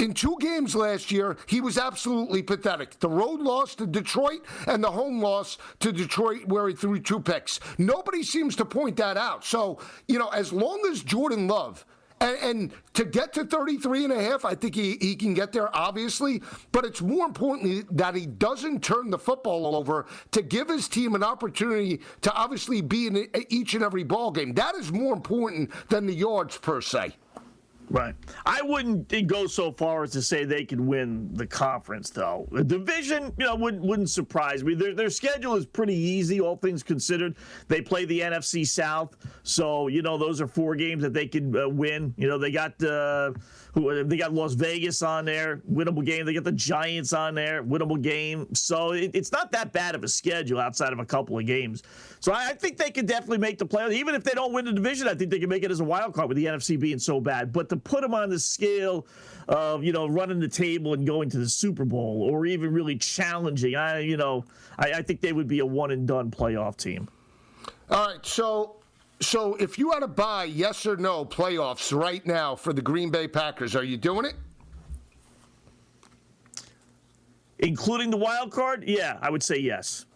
[0.00, 2.98] in two games last year, he was absolutely pathetic.
[2.98, 7.20] The road loss to Detroit and the home loss to Detroit, where he threw two
[7.20, 7.60] picks.
[7.78, 9.44] Nobody seems to point that out.
[9.44, 11.84] So, you know, as long as Jordan Love
[12.20, 15.74] and, to get to 33 and a half, I think he, he can get there,
[15.76, 16.42] obviously.
[16.72, 21.14] But it's more importantly that he doesn't turn the football over to give his team
[21.14, 24.54] an opportunity to obviously be in each and every ball game.
[24.54, 27.14] That is more important than the yards per se.
[27.90, 28.14] Right.
[28.44, 32.46] I wouldn't go so far as to say they could win the conference, though.
[32.52, 34.74] The division, you know, wouldn't wouldn't surprise me.
[34.74, 37.36] Their their schedule is pretty easy, all things considered.
[37.68, 41.56] They play the NFC South, so you know those are four games that they could
[41.56, 42.14] uh, win.
[42.16, 42.82] You know, they got.
[42.82, 43.32] Uh,
[43.74, 46.26] who they got Las Vegas on there, winnable game.
[46.26, 48.52] They got the Giants on there, winnable game.
[48.54, 51.82] So it, it's not that bad of a schedule outside of a couple of games.
[52.20, 53.92] So I, I think they can definitely make the playoffs.
[53.92, 55.84] Even if they don't win the division, I think they can make it as a
[55.84, 57.52] wild card with the NFC being so bad.
[57.52, 59.06] But to put them on the scale
[59.48, 62.96] of you know running the table and going to the Super Bowl or even really
[62.96, 64.44] challenging, I you know
[64.78, 67.08] I, I think they would be a one and done playoff team.
[67.90, 68.77] All right, so
[69.20, 73.10] so if you had to buy yes or no playoffs right now for the Green
[73.10, 74.34] Bay Packers, are you doing it?
[77.58, 78.84] Including the wild card?
[78.86, 80.06] Yeah, I would say yes.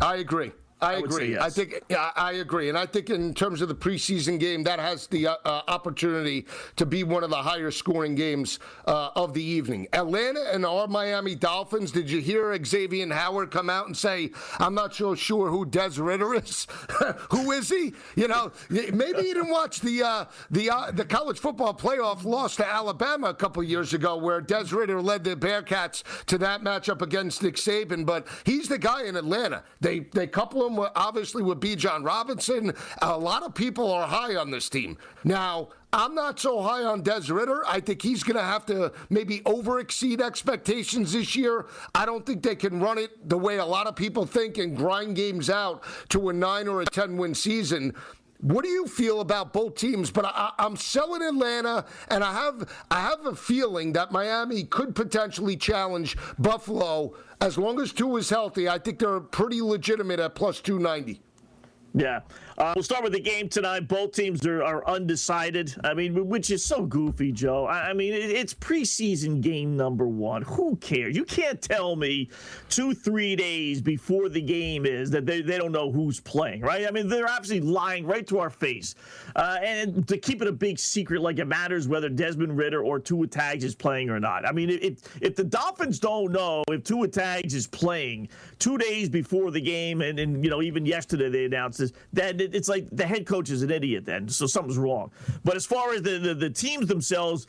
[0.00, 0.52] I agree.
[0.80, 1.32] I, I agree.
[1.32, 1.42] Yes.
[1.42, 4.78] I think yeah, I agree, and I think in terms of the preseason game, that
[4.78, 9.34] has the uh, uh, opportunity to be one of the higher scoring games uh, of
[9.34, 9.88] the evening.
[9.92, 11.90] Atlanta and our Miami Dolphins.
[11.90, 16.00] Did you hear Xavier Howard come out and say, "I'm not so sure who Des
[16.00, 16.66] Ridder is.
[17.30, 17.92] who is he?
[18.14, 22.54] You know, maybe he didn't watch the uh, the uh, the college football playoff loss
[22.56, 27.02] to Alabama a couple years ago, where Des Ridder led the Bearcats to that matchup
[27.02, 28.06] against Nick Saban.
[28.06, 29.64] But he's the guy in Atlanta.
[29.80, 32.74] They they couple with, obviously with Bijan Robinson.
[33.02, 35.68] A lot of people are high on this team now.
[35.90, 37.62] I'm not so high on Des Ridder.
[37.66, 41.64] I think he's going to have to maybe over exceed expectations this year.
[41.94, 44.76] I don't think they can run it the way a lot of people think and
[44.76, 47.94] grind games out to a nine or a 10 win season.
[48.40, 50.10] What do you feel about both teams?
[50.10, 54.94] But I, am selling Atlanta, and I have I have a feeling that Miami could
[54.94, 58.68] potentially challenge Buffalo as long as Tua is healthy.
[58.68, 61.20] I think they're pretty legitimate at plus two ninety.
[61.94, 62.20] Yeah.
[62.58, 63.86] Uh, we'll start with the game tonight.
[63.86, 65.76] Both teams are, are undecided.
[65.84, 67.66] I mean, which is so goofy, Joe.
[67.66, 70.42] I, I mean, it, it's preseason game number one.
[70.42, 71.14] Who cares?
[71.14, 72.28] You can't tell me
[72.68, 76.88] two, three days before the game is that they, they don't know who's playing, right?
[76.88, 78.96] I mean, they're obviously lying right to our face.
[79.36, 82.98] Uh, and to keep it a big secret, like it matters whether Desmond Ridder or
[82.98, 84.44] Tua Tags is playing or not.
[84.44, 89.08] I mean, if, if the Dolphins don't know if Tua Tags is playing two days
[89.08, 92.88] before the game, and, and you know, even yesterday they announced this, that it's like
[92.90, 95.10] the head coach is an idiot then, so something's wrong.
[95.44, 97.46] But as far as the, the, the teams themselves,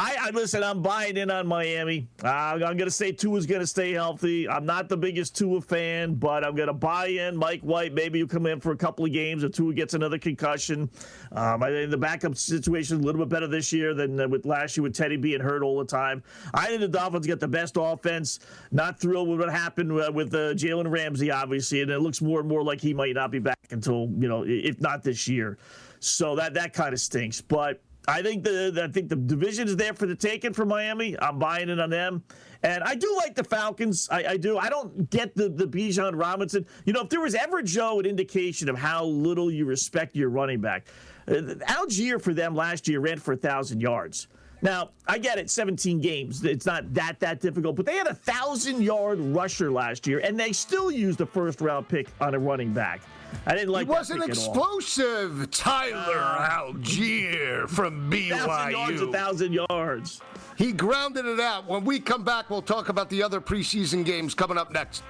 [0.00, 0.62] I, I, listen.
[0.62, 2.06] I'm buying in on Miami.
[2.22, 4.48] Uh, I'm going to say Tua is going to stay healthy.
[4.48, 7.36] I'm not the biggest Tua fan, but I'm going to buy in.
[7.36, 10.16] Mike White, maybe you come in for a couple of games if Tua gets another
[10.16, 10.88] concussion.
[11.32, 14.28] Um, I think the backup situation is a little bit better this year than uh,
[14.28, 16.22] with last year with Teddy being hurt all the time.
[16.54, 18.38] I think the Dolphins get the best offense.
[18.70, 22.38] Not thrilled with what happened uh, with uh, Jalen Ramsey, obviously, and it looks more
[22.38, 25.58] and more like he might not be back until you know, if not this year.
[25.98, 27.82] So that that kind of stinks, but.
[28.08, 31.14] I think the I think the division is there for the taking for Miami.
[31.20, 32.24] I'm buying it on them.
[32.62, 34.08] And I do like the Falcons.
[34.10, 34.58] I, I, do.
[34.58, 36.66] I don't get the the Bijan Robinson.
[36.86, 40.30] You know, if there was ever Joe an indication of how little you respect your
[40.30, 40.86] running back,
[41.28, 41.34] uh,
[41.68, 44.26] Allgeier for them last year ran for a thousand yards.
[44.62, 46.42] Now I get it, 17 games.
[46.44, 50.40] It's not that that difficult, but they had a thousand yard rusher last year, and
[50.40, 53.02] they still used a first round pick on a running back.
[53.46, 53.86] I didn't like.
[53.86, 58.30] He was an explosive Tyler uh, Allgeier from BYU.
[58.38, 60.20] Thousand yards, a thousand yards.
[60.56, 61.66] He grounded it out.
[61.66, 65.02] When we come back, we'll talk about the other preseason games coming up next.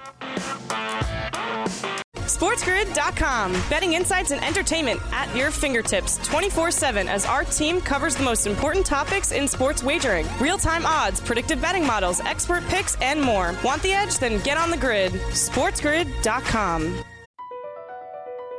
[2.29, 3.53] SportsGrid.com.
[3.69, 8.45] Betting insights and entertainment at your fingertips 24 7 as our team covers the most
[8.45, 13.55] important topics in sports wagering real time odds, predictive betting models, expert picks, and more.
[13.63, 14.19] Want the edge?
[14.19, 15.11] Then get on the grid.
[15.11, 17.03] SportsGrid.com.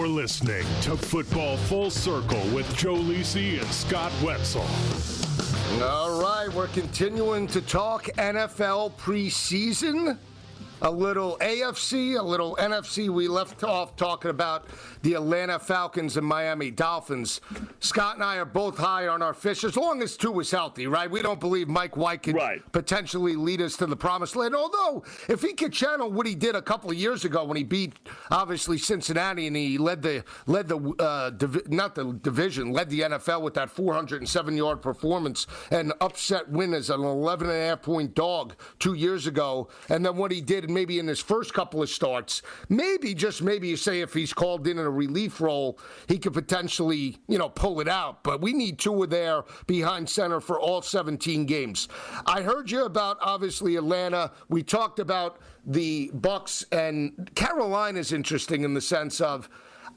[0.00, 4.64] You're listening to Football Full Circle with Joe Lisi and Scott Wetzel.
[5.84, 10.16] All right, we're continuing to talk NFL preseason.
[10.82, 13.10] A little AFC, a little NFC.
[13.10, 14.66] We left off talking about
[15.02, 17.42] the Atlanta Falcons and Miami Dolphins.
[17.80, 20.86] Scott and I are both high on our fish as long as Tua is healthy,
[20.86, 21.10] right?
[21.10, 22.60] We don't believe Mike White could right.
[22.72, 24.54] potentially lead us to the promised land.
[24.54, 27.64] Although, if he could channel what he did a couple of years ago when he
[27.64, 27.98] beat
[28.30, 33.00] obviously Cincinnati and he led the led the uh, divi- not the division, led the
[33.00, 37.82] NFL with that 407 yard performance and upset win as an 11 and a half
[37.82, 41.82] point dog two years ago, and then what he did maybe in his first couple
[41.82, 45.78] of starts, maybe just maybe you say if he's called in in a relief role,
[46.08, 48.22] he could potentially you know pull it out.
[48.22, 51.88] But we need Tua there behind center for all 17 games.
[52.26, 54.32] I heard you about obviously Atlanta.
[54.48, 59.48] We talked about the Bucks and Carolina is interesting in the sense of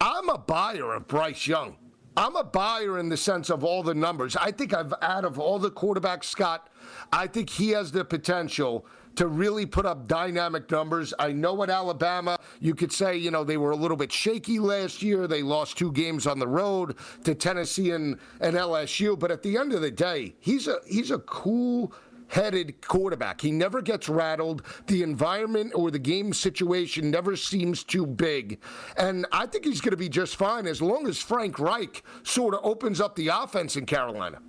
[0.02, 1.78] I'm a buyer of Bryce Young.
[2.16, 4.36] I'm a buyer in the sense of all the numbers.
[4.36, 6.70] I think I've out of all the quarterbacks, Scott,
[7.12, 11.14] I think he has the potential to really put up dynamic numbers.
[11.20, 14.59] I know at Alabama, you could say, you know, they were a little bit shaky
[14.59, 15.28] last year.
[15.28, 19.18] They lost two games on the road to Tennessee and, and LSU.
[19.18, 21.93] But at the end of the day, he's a he's a cool
[22.34, 23.39] headed quarterback.
[23.41, 24.64] He never gets rattled.
[24.88, 28.59] The environment or the game situation never seems too big.
[28.97, 32.55] And I think he's going to be just fine as long as Frank Reich sort
[32.55, 34.39] of opens up the offense in Carolina.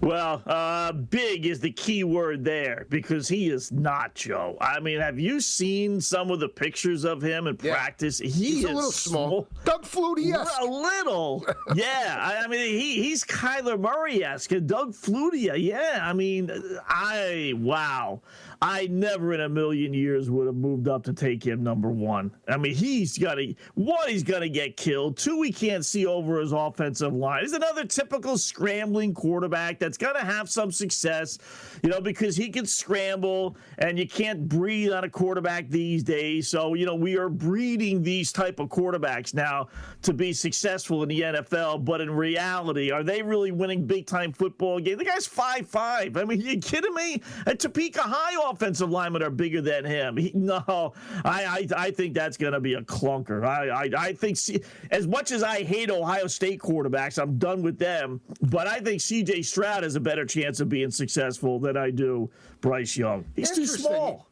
[0.00, 4.56] Well, uh, big is the key word there because he is not Joe.
[4.60, 7.74] I mean, have you seen some of the pictures of him in yeah.
[7.74, 8.18] practice?
[8.18, 9.28] He he's is a little small.
[9.28, 9.48] small.
[9.64, 10.60] Doug Flutie esque.
[10.60, 11.46] A little.
[11.74, 12.18] yeah.
[12.20, 14.50] I, I, mean, he, he's Kyler Murray esque.
[14.66, 15.50] Doug Flutie.
[15.62, 16.00] Yeah.
[16.02, 16.50] I mean,
[16.86, 18.20] I, wow.
[18.62, 22.30] I never in a million years would have moved up to take him number one.
[22.48, 25.16] I mean, he's got to, one, he's to get killed.
[25.16, 27.42] Two, we can't see over his offensive line.
[27.42, 31.38] He's another typical scrambling quarterback that's to have some success,
[31.82, 36.48] you know, because he can scramble and you can't breathe on a quarterback these days.
[36.48, 39.68] So, you know, we are breeding these type of quarterbacks now
[40.02, 41.84] to be successful in the NFL.
[41.84, 44.98] But in reality, are they really winning big time football games?
[44.98, 46.16] The guy's five five.
[46.16, 47.22] I mean, you kidding me?
[47.46, 50.16] At Topeka High offensive linemen are bigger than him.
[50.16, 50.92] He, no,
[51.24, 53.44] I, I, I think that's going to be a clunker.
[53.44, 57.62] I, I, I think C, as much as I hate Ohio State quarterbacks, I'm done
[57.62, 58.20] with them.
[58.42, 59.42] But I think C.J.
[59.42, 62.30] Stroud has a better chance of being successful than I do
[62.60, 63.24] Bryce Young.
[63.36, 64.28] He's too small.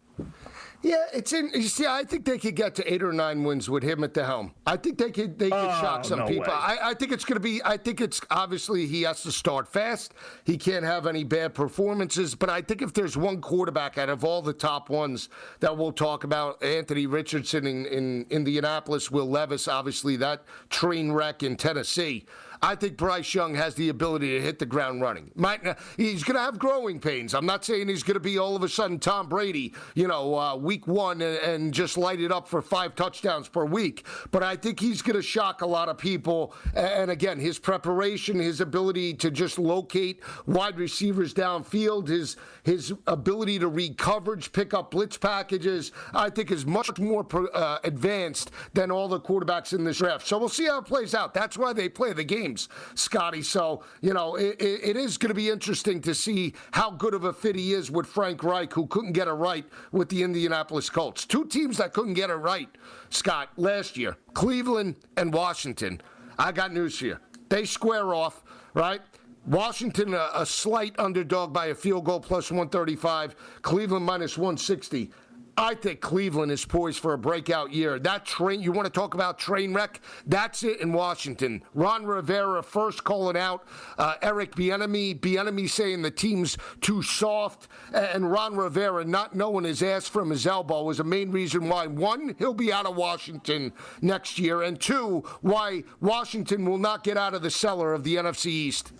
[0.82, 1.50] Yeah, it's in.
[1.54, 4.14] You see, I think they could get to eight or nine wins with him at
[4.14, 4.52] the helm.
[4.66, 5.38] I think they could.
[5.38, 6.52] They could oh, shock some no people.
[6.52, 7.62] I, I, think it's going to be.
[7.64, 10.12] I think it's obviously he has to start fast.
[10.44, 12.34] He can't have any bad performances.
[12.34, 15.28] But I think if there's one quarterback out of all the top ones
[15.60, 21.44] that we'll talk about, Anthony Richardson in, in Indianapolis, Will Levis, obviously that train wreck
[21.44, 22.26] in Tennessee.
[22.64, 25.32] I think Bryce Young has the ability to hit the ground running.
[25.34, 27.34] Might he's going to have growing pains.
[27.34, 30.38] I'm not saying he's going to be all of a sudden Tom Brady, you know,
[30.38, 34.06] uh, week one and, and, just light it up for five touchdowns per week.
[34.30, 36.54] But I think he's going to shock a lot of people.
[36.74, 43.58] And again, his preparation, his ability to just locate wide receivers downfield, his his ability
[43.58, 48.92] to read coverage, pick up blitz packages, I think is much more uh, advanced than
[48.92, 50.28] all the quarterbacks in this draft.
[50.28, 51.34] So we'll see how it plays out.
[51.34, 53.42] That's why they play the game games, Scotty.
[53.42, 57.24] So, you know, it, it is going to be interesting to see how good of
[57.24, 60.90] a fit he is with Frank Reich, who couldn't get it right with the Indianapolis
[60.90, 61.24] Colts.
[61.24, 62.68] Two teams that couldn't get it right,
[63.10, 66.00] Scott, last year Cleveland and Washington.
[66.38, 67.18] I got news for you.
[67.48, 68.42] They square off,
[68.74, 69.00] right?
[69.46, 73.34] Washington, a, a, slight underdog by a field goal plus 135.
[73.62, 75.10] Cleveland minus 160.
[75.56, 77.98] I think Cleveland is poised for a breakout year.
[77.98, 80.00] That train, you want to talk about train wreck?
[80.26, 81.62] That's it in Washington.
[81.74, 83.66] Ron Rivera first calling out
[83.98, 85.20] uh, Eric Bieniemy.
[85.20, 90.46] Bieniemy saying the team's too soft, and Ron Rivera not knowing his ass from his
[90.46, 94.80] elbow was a main reason why one he'll be out of Washington next year, and
[94.80, 98.92] two why Washington will not get out of the cellar of the NFC East.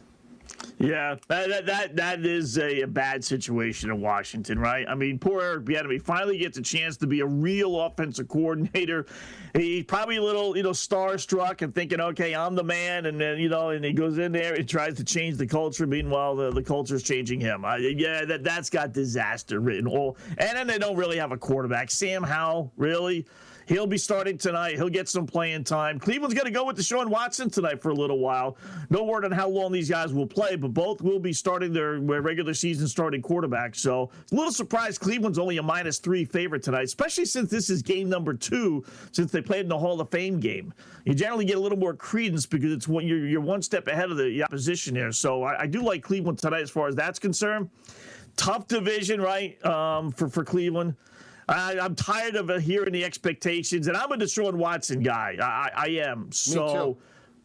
[0.78, 4.86] Yeah, that that that is a, a, bad situation in Washington, right?
[4.88, 9.06] I mean, poor Eric Bieniemy finally gets a chance to be a real offensive coordinator.
[9.54, 13.38] He's probably a little, you know, starstruck and thinking, okay, I'm the man, and then
[13.38, 15.86] you know, and he goes in there and tries to change the culture.
[15.86, 17.64] Meanwhile, the the culture's changing him.
[17.64, 21.38] Uh, yeah, that that's got disaster written all, and then they don't really have a
[21.38, 21.90] quarterback.
[21.90, 23.26] Sam Howell, really.
[23.72, 24.74] He'll be starting tonight.
[24.74, 25.98] He'll get some playing time.
[25.98, 28.58] Cleveland's going to go with Deshaun Watson tonight for a little while.
[28.90, 31.98] No word on how long these guys will play, but both will be starting their
[31.98, 33.74] regular season starting quarterback.
[33.74, 37.80] So a little surprised Cleveland's only a minus three favorite tonight, especially since this is
[37.80, 40.74] game number two since they played in the Hall of Fame game.
[41.06, 44.10] You generally get a little more credence because it's one, you're, you're one step ahead
[44.10, 45.12] of the opposition here.
[45.12, 47.70] So I, I do like Cleveland tonight as far as that's concerned.
[48.36, 50.94] Tough division, right, um, for, for Cleveland.
[51.48, 55.36] I, am tired of hearing the expectations, and I'm a Deshaun Watson guy.
[55.40, 56.30] I, I am.
[56.30, 56.98] So,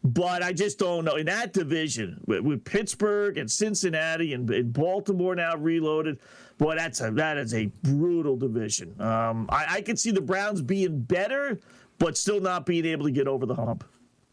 [0.04, 1.16] but I just don't know.
[1.16, 6.18] In that division, with, with Pittsburgh and Cincinnati and, and, Baltimore now reloaded,
[6.56, 8.94] boy, that's a that is a brutal division.
[9.00, 11.58] Um, I, I can see the Browns being better,
[11.98, 13.84] but still not being able to get over the hump.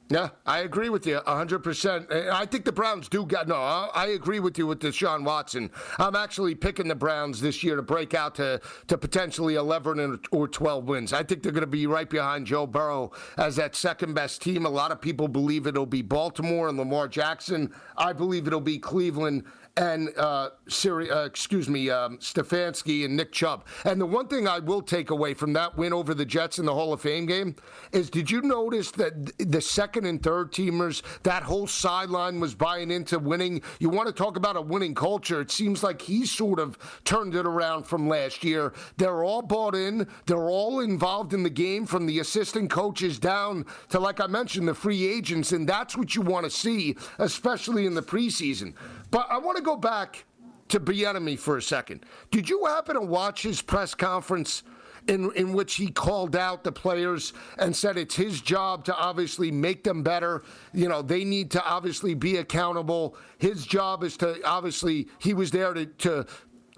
[0.07, 2.29] Yeah, I agree with you 100%.
[2.31, 5.71] I think the Browns do got, no, I agree with you with Deshaun Watson.
[5.97, 10.47] I'm actually picking the Browns this year to break out to, to potentially 11 or
[10.47, 11.11] 12 wins.
[11.11, 14.67] I think they're going to be right behind Joe Burrow as that second best team.
[14.67, 17.73] A lot of people believe it'll be Baltimore and Lamar Jackson.
[17.97, 19.43] I believe it'll be Cleveland
[19.77, 23.65] and uh, Siri, uh, excuse me, um, Stefanski and Nick Chubb.
[23.83, 26.65] And the one thing I will take away from that win over the Jets in
[26.65, 27.55] the Hall of Fame game
[27.91, 32.89] is, did you notice that the second and third teamers, that whole sideline was buying
[32.89, 33.61] into winning?
[33.79, 35.41] You want to talk about a winning culture?
[35.41, 38.73] It seems like he sort of turned it around from last year.
[38.97, 40.07] They're all bought in.
[40.25, 44.67] They're all involved in the game, from the assistant coaches down to, like I mentioned,
[44.67, 48.73] the free agents, and that's what you want to see, especially in the preseason.
[49.11, 50.25] But I want to go back
[50.69, 52.05] to Bieniemy for a second.
[52.31, 54.63] Did you happen to watch his press conference?
[55.07, 59.51] In, in which he called out the players and said it's his job to obviously
[59.51, 60.41] make them better.
[60.73, 63.15] You know, they need to obviously be accountable.
[63.37, 66.25] His job is to obviously, he was there to, to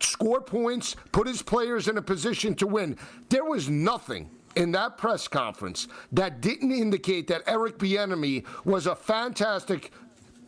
[0.02, 2.98] score points, put his players in a position to win.
[3.30, 8.96] There was nothing in that press conference that didn't indicate that Eric Bieniemy was a
[8.96, 9.94] fantastic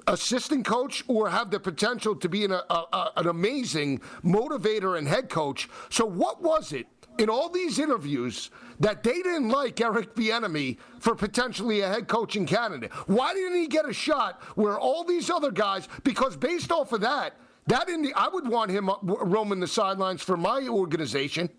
[0.10, 5.08] assistant coach or have the potential to be an, a, a, an amazing motivator and
[5.08, 5.70] head coach.
[5.90, 6.88] So, what was it
[7.18, 8.50] in all these interviews
[8.80, 12.92] that they didn't like Eric Bieniemy for potentially a head coaching candidate?
[13.08, 15.88] Why didn't he get a shot where all these other guys?
[16.04, 17.36] Because based off of that,
[17.68, 21.50] that in the, I would want him roaming the sidelines for my organization.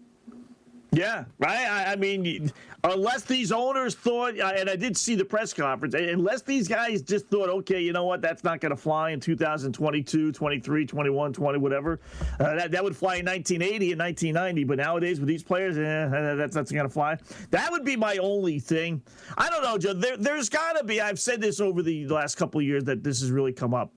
[0.93, 1.69] Yeah, right.
[1.69, 2.51] I, I, mean,
[2.83, 7.01] unless these owners thought, uh, and I did see the press conference, unless these guys
[7.03, 11.33] just thought, okay, you know what, that's not going to fly in 2022, 23, 21,
[11.33, 12.01] 20, whatever.
[12.41, 16.35] Uh, that, that would fly in 1980 and 1990, but nowadays with these players, eh,
[16.35, 17.17] that's not going to fly.
[17.51, 19.01] That would be my only thing.
[19.39, 19.93] I don't know, Joe.
[19.93, 23.05] There, there's got to be, I've said this over the last couple of years that
[23.05, 23.93] this has really come up.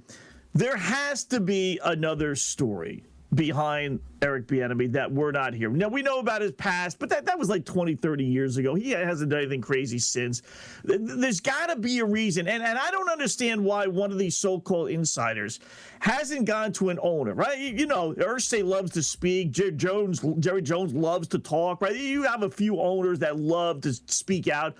[0.53, 3.03] There has to be another story
[3.35, 5.69] behind Eric Bieniemy that we're not here.
[5.69, 8.75] Now we know about his past, but that, that was like 20, 30 years ago.
[8.75, 10.41] He hasn't done anything crazy since.
[10.83, 14.37] There's got to be a reason, and and I don't understand why one of these
[14.37, 15.59] so-called insiders
[15.99, 17.57] hasn't gone to an owner, right?
[17.57, 19.51] You know, Irsay loves to speak.
[19.51, 21.95] Jones, Jerry Jones loves to talk, right?
[21.95, 24.75] You have a few owners that love to speak out.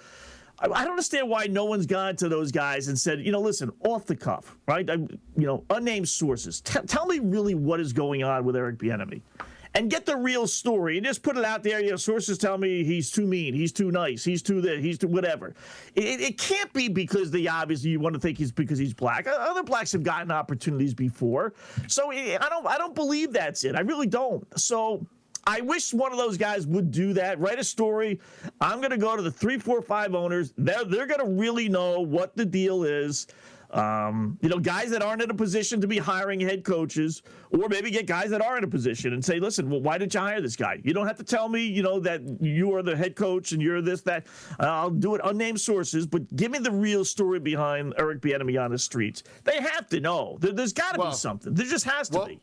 [0.60, 3.72] I don't understand why no one's gone to those guys and said, you know, listen,
[3.86, 4.88] off the cuff, right?
[4.90, 6.62] I, you know, unnamed sources.
[6.62, 9.22] T- tell me really what is going on with Eric Bieniemy,
[9.74, 11.82] and get the real story and just put it out there.
[11.82, 14.98] You know, sources tell me he's too mean, he's too nice, he's too this, he's
[14.98, 15.56] too whatever.
[15.96, 19.28] It, it can't be because the obviously you want to think he's because he's black.
[19.28, 21.54] Other blacks have gotten opportunities before,
[21.88, 23.76] so eh, I don't I don't believe that's it.
[23.76, 24.46] I really don't.
[24.60, 25.06] So
[25.46, 27.40] I wish one of those guys would do that.
[27.40, 28.20] Write a story.
[28.62, 30.54] I'm going to go to the three, four, five owners.
[30.58, 33.28] They're they're going to really know what the deal is.
[33.74, 37.68] Um, you know, guys that aren't in a position to be hiring head coaches, or
[37.68, 40.20] maybe get guys that are in a position and say, listen, well, why didn't you
[40.20, 40.80] hire this guy?
[40.84, 43.62] You don't have to tell me, you know, that you are the head coach and
[43.62, 44.28] you're this, that.
[44.60, 48.64] Uh, I'll do it unnamed sources, but give me the real story behind Eric Bieniemy
[48.64, 49.24] on the streets.
[49.44, 50.38] They have to know.
[50.40, 51.56] There, has got to well, be something.
[51.56, 52.40] There just has to well, be.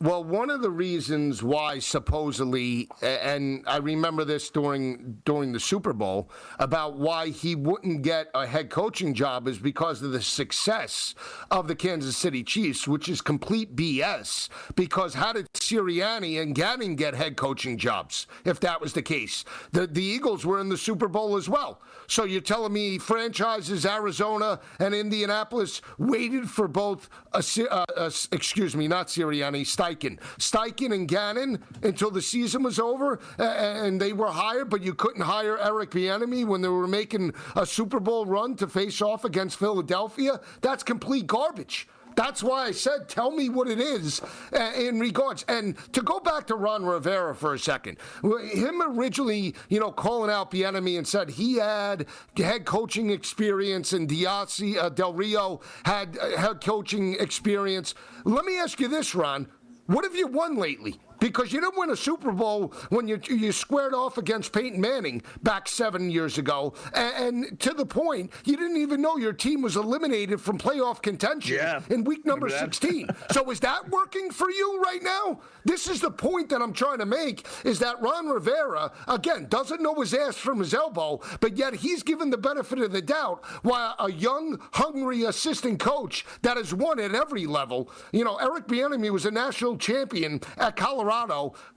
[0.00, 5.92] Well, one of the reasons why supposedly, and I remember this during during the Super
[5.92, 11.14] Bowl about why he wouldn't get a head coaching job is because of the success
[11.50, 14.48] of the Kansas City Chiefs, which is complete BS.
[14.74, 19.44] Because how did Sirianni and Gannon get head coaching jobs if that was the case?
[19.72, 21.80] The the Eagles were in the Super Bowl as well.
[22.08, 28.76] So you're telling me franchises Arizona and Indianapolis waited for both a, uh, a, excuse
[28.76, 30.18] me, not Sirianni, Steichen.
[30.38, 35.22] Steichen and Gannon until the season was over and they were hired, but you couldn't
[35.22, 39.58] hire Eric Bieniemy when they were making a Super Bowl run to face off against
[39.58, 40.40] Philadelphia.
[40.60, 41.88] That's complete garbage.
[42.16, 44.20] That's why I said, tell me what it is
[44.52, 45.44] uh, in regards.
[45.48, 50.30] And to go back to Ron Rivera for a second, him originally, you know, calling
[50.30, 52.06] out Bieniemy and said he had
[52.36, 57.94] head coaching experience and Diasi, uh, Del Rio had uh, head coaching experience.
[58.24, 59.48] Let me ask you this, Ron.
[59.86, 60.98] What have you won lately?
[61.24, 65.22] Because you didn't win a Super Bowl when you you squared off against Peyton Manning
[65.42, 69.62] back seven years ago, and, and to the point you didn't even know your team
[69.62, 71.80] was eliminated from playoff contention yeah.
[71.88, 73.08] in week number 16.
[73.32, 75.40] so is that working for you right now?
[75.64, 79.80] This is the point that I'm trying to make: is that Ron Rivera again doesn't
[79.80, 83.42] know his ass from his elbow, but yet he's given the benefit of the doubt
[83.62, 87.90] while a young, hungry assistant coach that has won at every level.
[88.12, 91.13] You know, Eric Bieniemy was a national champion at Colorado.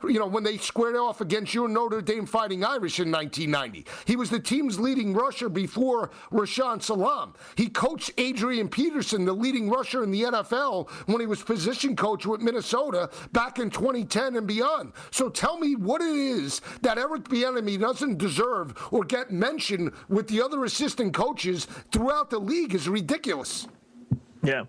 [0.04, 4.16] You know, when they squared off against your Notre Dame Fighting Irish in 1990, he
[4.16, 7.34] was the team's leading rusher before Rashaan Salaam.
[7.56, 12.26] He coached Adrian Peterson, the leading rusher in the NFL, when he was position coach
[12.26, 14.94] with Minnesota back in 2010 and beyond.
[15.12, 20.28] So tell me what it is that Eric Bieniemy doesn't deserve or get mentioned with
[20.28, 23.68] the other assistant coaches throughout the league is ridiculous.
[24.44, 24.64] Yeah.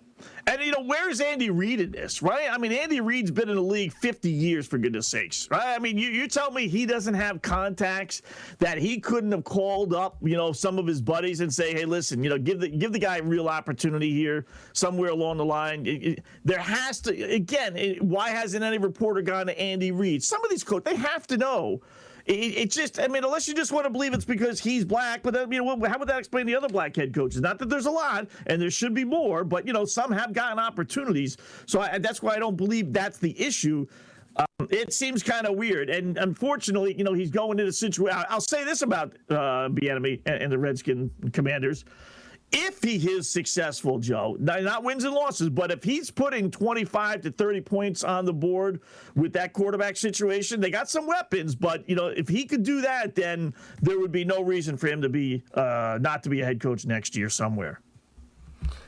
[0.47, 2.49] And you know, where's Andy Reid in this, right?
[2.51, 5.75] I mean, Andy Reid's been in the league 50 years, for goodness sakes, right?
[5.75, 8.21] I mean, you, you tell me he doesn't have contacts
[8.59, 11.85] that he couldn't have called up, you know, some of his buddies and say, hey,
[11.85, 15.45] listen, you know, give the give the guy a real opportunity here somewhere along the
[15.45, 15.85] line.
[15.85, 20.23] It, it, there has to, again, it, why hasn't any reporter gone to Andy Reid?
[20.23, 21.81] Some of these coaches, they have to know
[22.29, 25.33] it's just, I mean, unless you just want to believe it's because he's black, but
[25.33, 27.41] then, you know, how would that explain the other black head coaches?
[27.41, 30.31] Not that there's a lot, and there should be more, but you know, some have
[30.33, 31.37] gotten opportunities.
[31.65, 33.87] So I, that's why I don't believe that's the issue.
[34.35, 38.23] Um, it seems kind of weird, and unfortunately, you know, he's going into a situation.
[38.29, 41.83] I'll say this about uh, Bieniemy and, and the Redskin Commanders
[42.51, 47.31] if he is successful, Joe, not wins and losses, but if he's putting 25 to
[47.31, 48.81] 30 points on the board
[49.15, 52.81] with that quarterback situation, they got some weapons, but you know, if he could do
[52.81, 56.41] that, then there would be no reason for him to be uh, not to be
[56.41, 57.81] a head coach next year somewhere.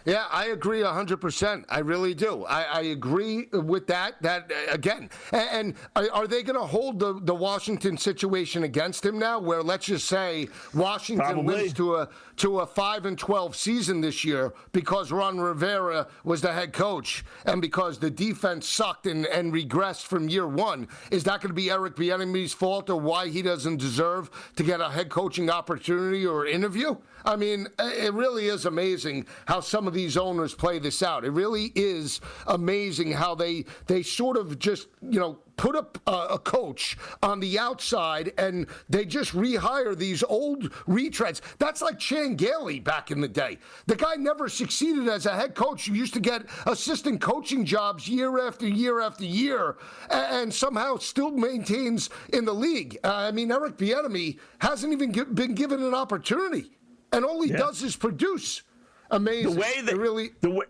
[0.05, 1.65] Yeah, I agree 100%.
[1.69, 2.45] I really do.
[2.45, 4.21] I, I agree with that.
[4.21, 9.05] That uh, again, and, and are they going to hold the, the Washington situation against
[9.05, 9.39] him now?
[9.39, 11.55] Where let's just say Washington Probably.
[11.55, 16.41] wins to a to a five and 12 season this year because Ron Rivera was
[16.41, 20.87] the head coach and because the defense sucked and, and regressed from year one.
[21.11, 24.81] Is that going to be Eric Bieniemy's fault or why he doesn't deserve to get
[24.81, 26.95] a head coaching opportunity or interview?
[27.25, 31.25] I mean, it really is amazing how some of these owners play this out.
[31.25, 36.11] It really is amazing how they they sort of just you know put up a,
[36.11, 41.39] a, coach on the outside and they just rehire these old retreads.
[41.59, 43.59] That's like Chan Gailey back in the day.
[43.85, 45.83] The guy never succeeded as a head coach.
[45.83, 49.77] He used to get assistant coaching jobs year after year after year
[50.09, 52.97] and, and somehow still maintains in the league.
[53.03, 56.71] Uh, I mean, Eric Bieniemy hasn't even been given an opportunity
[57.11, 57.57] and all he yeah.
[57.57, 58.63] does is produce.
[59.09, 59.53] Amazing.
[59.53, 60.65] The way that really the way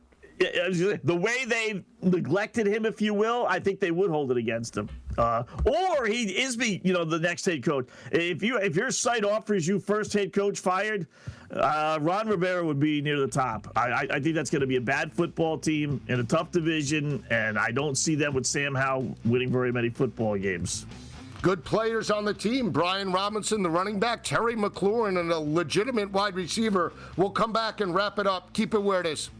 [1.03, 4.75] the way they neglected him, if you will, I think they would hold it against
[4.75, 4.89] him.
[5.17, 7.87] Uh, or he is be, you know the next head coach.
[8.11, 11.05] If you if your site offers you first head coach fired,
[11.51, 13.71] uh, Ron Rivera would be near the top.
[13.75, 16.51] I, I, I think that's going to be a bad football team in a tough
[16.51, 20.85] division, and I don't see them with Sam Howell winning very many football games.
[21.41, 22.69] Good players on the team.
[22.69, 26.93] Brian Robinson, the running back, Terry McLaurin, and a legitimate wide receiver.
[27.17, 28.53] We'll come back and wrap it up.
[28.53, 29.31] Keep it where it is.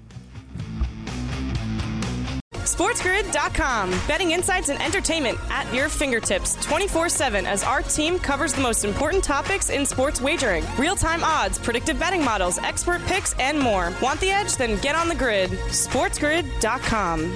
[2.53, 3.91] SportsGrid.com.
[4.07, 8.85] Betting insights and entertainment at your fingertips 24 7 as our team covers the most
[8.85, 13.91] important topics in sports wagering real time odds, predictive betting models, expert picks, and more.
[14.01, 14.55] Want the edge?
[14.55, 15.51] Then get on the grid.
[15.51, 17.35] SportsGrid.com.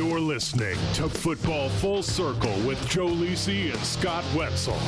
[0.00, 4.78] You're listening to Football Full Circle with Joe Lisi and Scott Wetzel.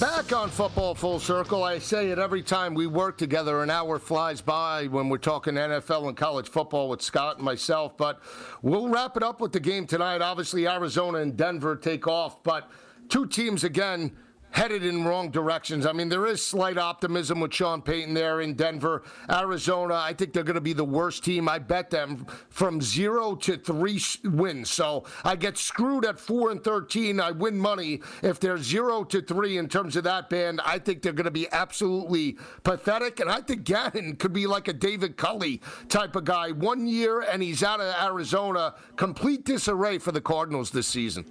[0.00, 3.62] Back on Football Full Circle, I say it every time we work together.
[3.62, 7.94] An hour flies by when we're talking NFL and college football with Scott and myself.
[7.98, 8.22] But
[8.62, 10.22] we'll wrap it up with the game tonight.
[10.22, 12.70] Obviously, Arizona and Denver take off, but
[13.10, 14.12] two teams again
[14.54, 15.84] headed in wrong directions.
[15.84, 19.02] I mean, there is slight optimism with Sean Payton there in Denver.
[19.28, 21.48] Arizona, I think they're going to be the worst team.
[21.48, 24.70] I bet them from zero to three wins.
[24.70, 27.18] So I get screwed at four and 13.
[27.18, 28.00] I win money.
[28.22, 31.32] If they're zero to three in terms of that band, I think they're going to
[31.32, 33.18] be absolutely pathetic.
[33.18, 36.52] And I think Gannon could be like a David Culley type of guy.
[36.52, 38.76] One year and he's out of Arizona.
[38.94, 41.24] Complete disarray for the Cardinals this season.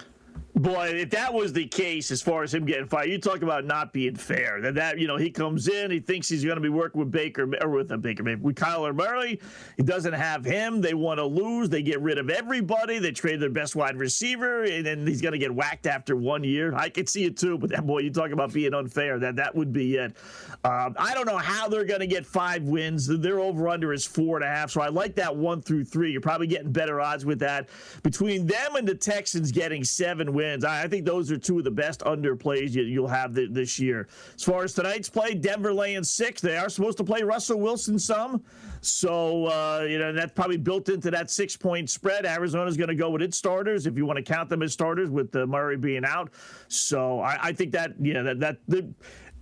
[0.55, 3.65] Boy, if that was the case, as far as him getting fired, you talk about
[3.65, 4.61] not being fair.
[4.61, 7.09] That that you know he comes in, he thinks he's going to be working with
[7.09, 9.39] Baker or with a Baker, with Kyler Murray.
[9.77, 10.79] He doesn't have him.
[10.79, 11.69] They want to lose.
[11.69, 12.99] They get rid of everybody.
[12.99, 16.43] They trade their best wide receiver, and then he's going to get whacked after one
[16.43, 16.75] year.
[16.75, 17.57] I could see it too.
[17.57, 19.17] But that boy, you talk about being unfair.
[19.17, 20.15] That that would be it.
[20.63, 23.07] Um, I don't know how they're going to get five wins.
[23.07, 24.69] Their over under is four and a half.
[24.69, 26.11] So I like that one through three.
[26.11, 27.69] You're probably getting better odds with that.
[28.03, 30.65] Between them and the Texans getting seven wins wins.
[30.65, 34.07] I think those are two of the best underplays you'll have this year.
[34.35, 36.41] As far as tonight's play, Denver laying six.
[36.41, 38.43] They are supposed to play Russell Wilson some.
[38.81, 42.25] So, uh, you know, that's probably built into that six point spread.
[42.25, 45.09] Arizona's going to go with its starters, if you want to count them as starters,
[45.09, 46.31] with uh, Murray being out.
[46.67, 48.93] So I, I think that, yeah, that, that the,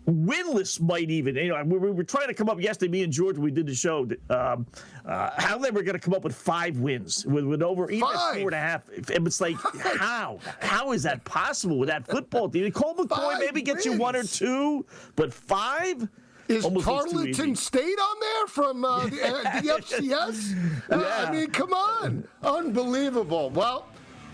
[0.07, 3.37] winless might even you know we were trying to come up yesterday me and george
[3.37, 4.65] we did the show um,
[5.05, 8.07] uh, how they were going to come up with five wins with, with over even
[8.07, 8.35] five.
[8.37, 9.97] four and a half it's like five.
[9.97, 13.95] how how is that possible with that football team Colt McCoy maybe gets wins.
[13.95, 14.85] you one or two
[15.15, 16.07] but five
[16.47, 20.55] is Almost Tarleton State on there from uh, the, uh, the FCS?
[20.89, 20.95] yeah.
[20.97, 22.27] Uh, I mean, come on.
[22.43, 23.49] Unbelievable.
[23.51, 23.87] Well,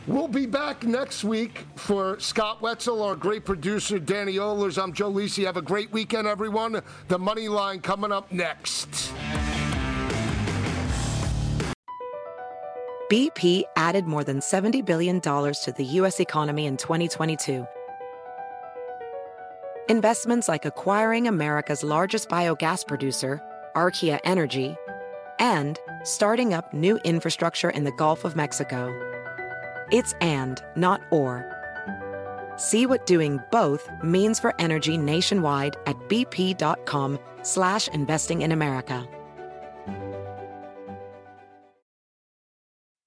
[0.08, 4.82] We'll be back next week for Scott Wetzel, our great producer, Danny Ohlers.
[4.82, 5.44] I'm Joe Lisi.
[5.44, 6.82] Have a great weekend, everyone.
[7.10, 9.12] The money line coming up next.
[13.12, 16.22] BP added more than $70 billion to the U.S.
[16.22, 17.68] economy in 2022.
[19.90, 23.42] Investments like acquiring America's largest biogas producer,
[23.76, 24.78] Archaea Energy,
[25.40, 29.17] and starting up new infrastructure in the Gulf of Mexico.
[29.92, 31.46] It's and, not or.
[32.58, 39.08] See what doing both means for energy nationwide at bp.com slash investing in America.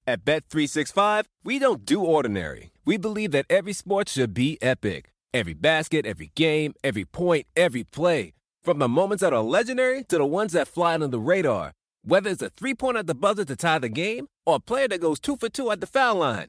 [0.07, 2.72] At Bet365, we don't do ordinary.
[2.85, 5.12] We believe that every sport should be epic.
[5.33, 8.33] Every basket, every game, every point, every play.
[8.64, 11.72] From the moments that are legendary to the ones that fly under the radar.
[12.05, 15.01] Whether it's a three-pointer at the buzzer to tie the game or a player that
[15.01, 16.49] goes two for two at the foul line.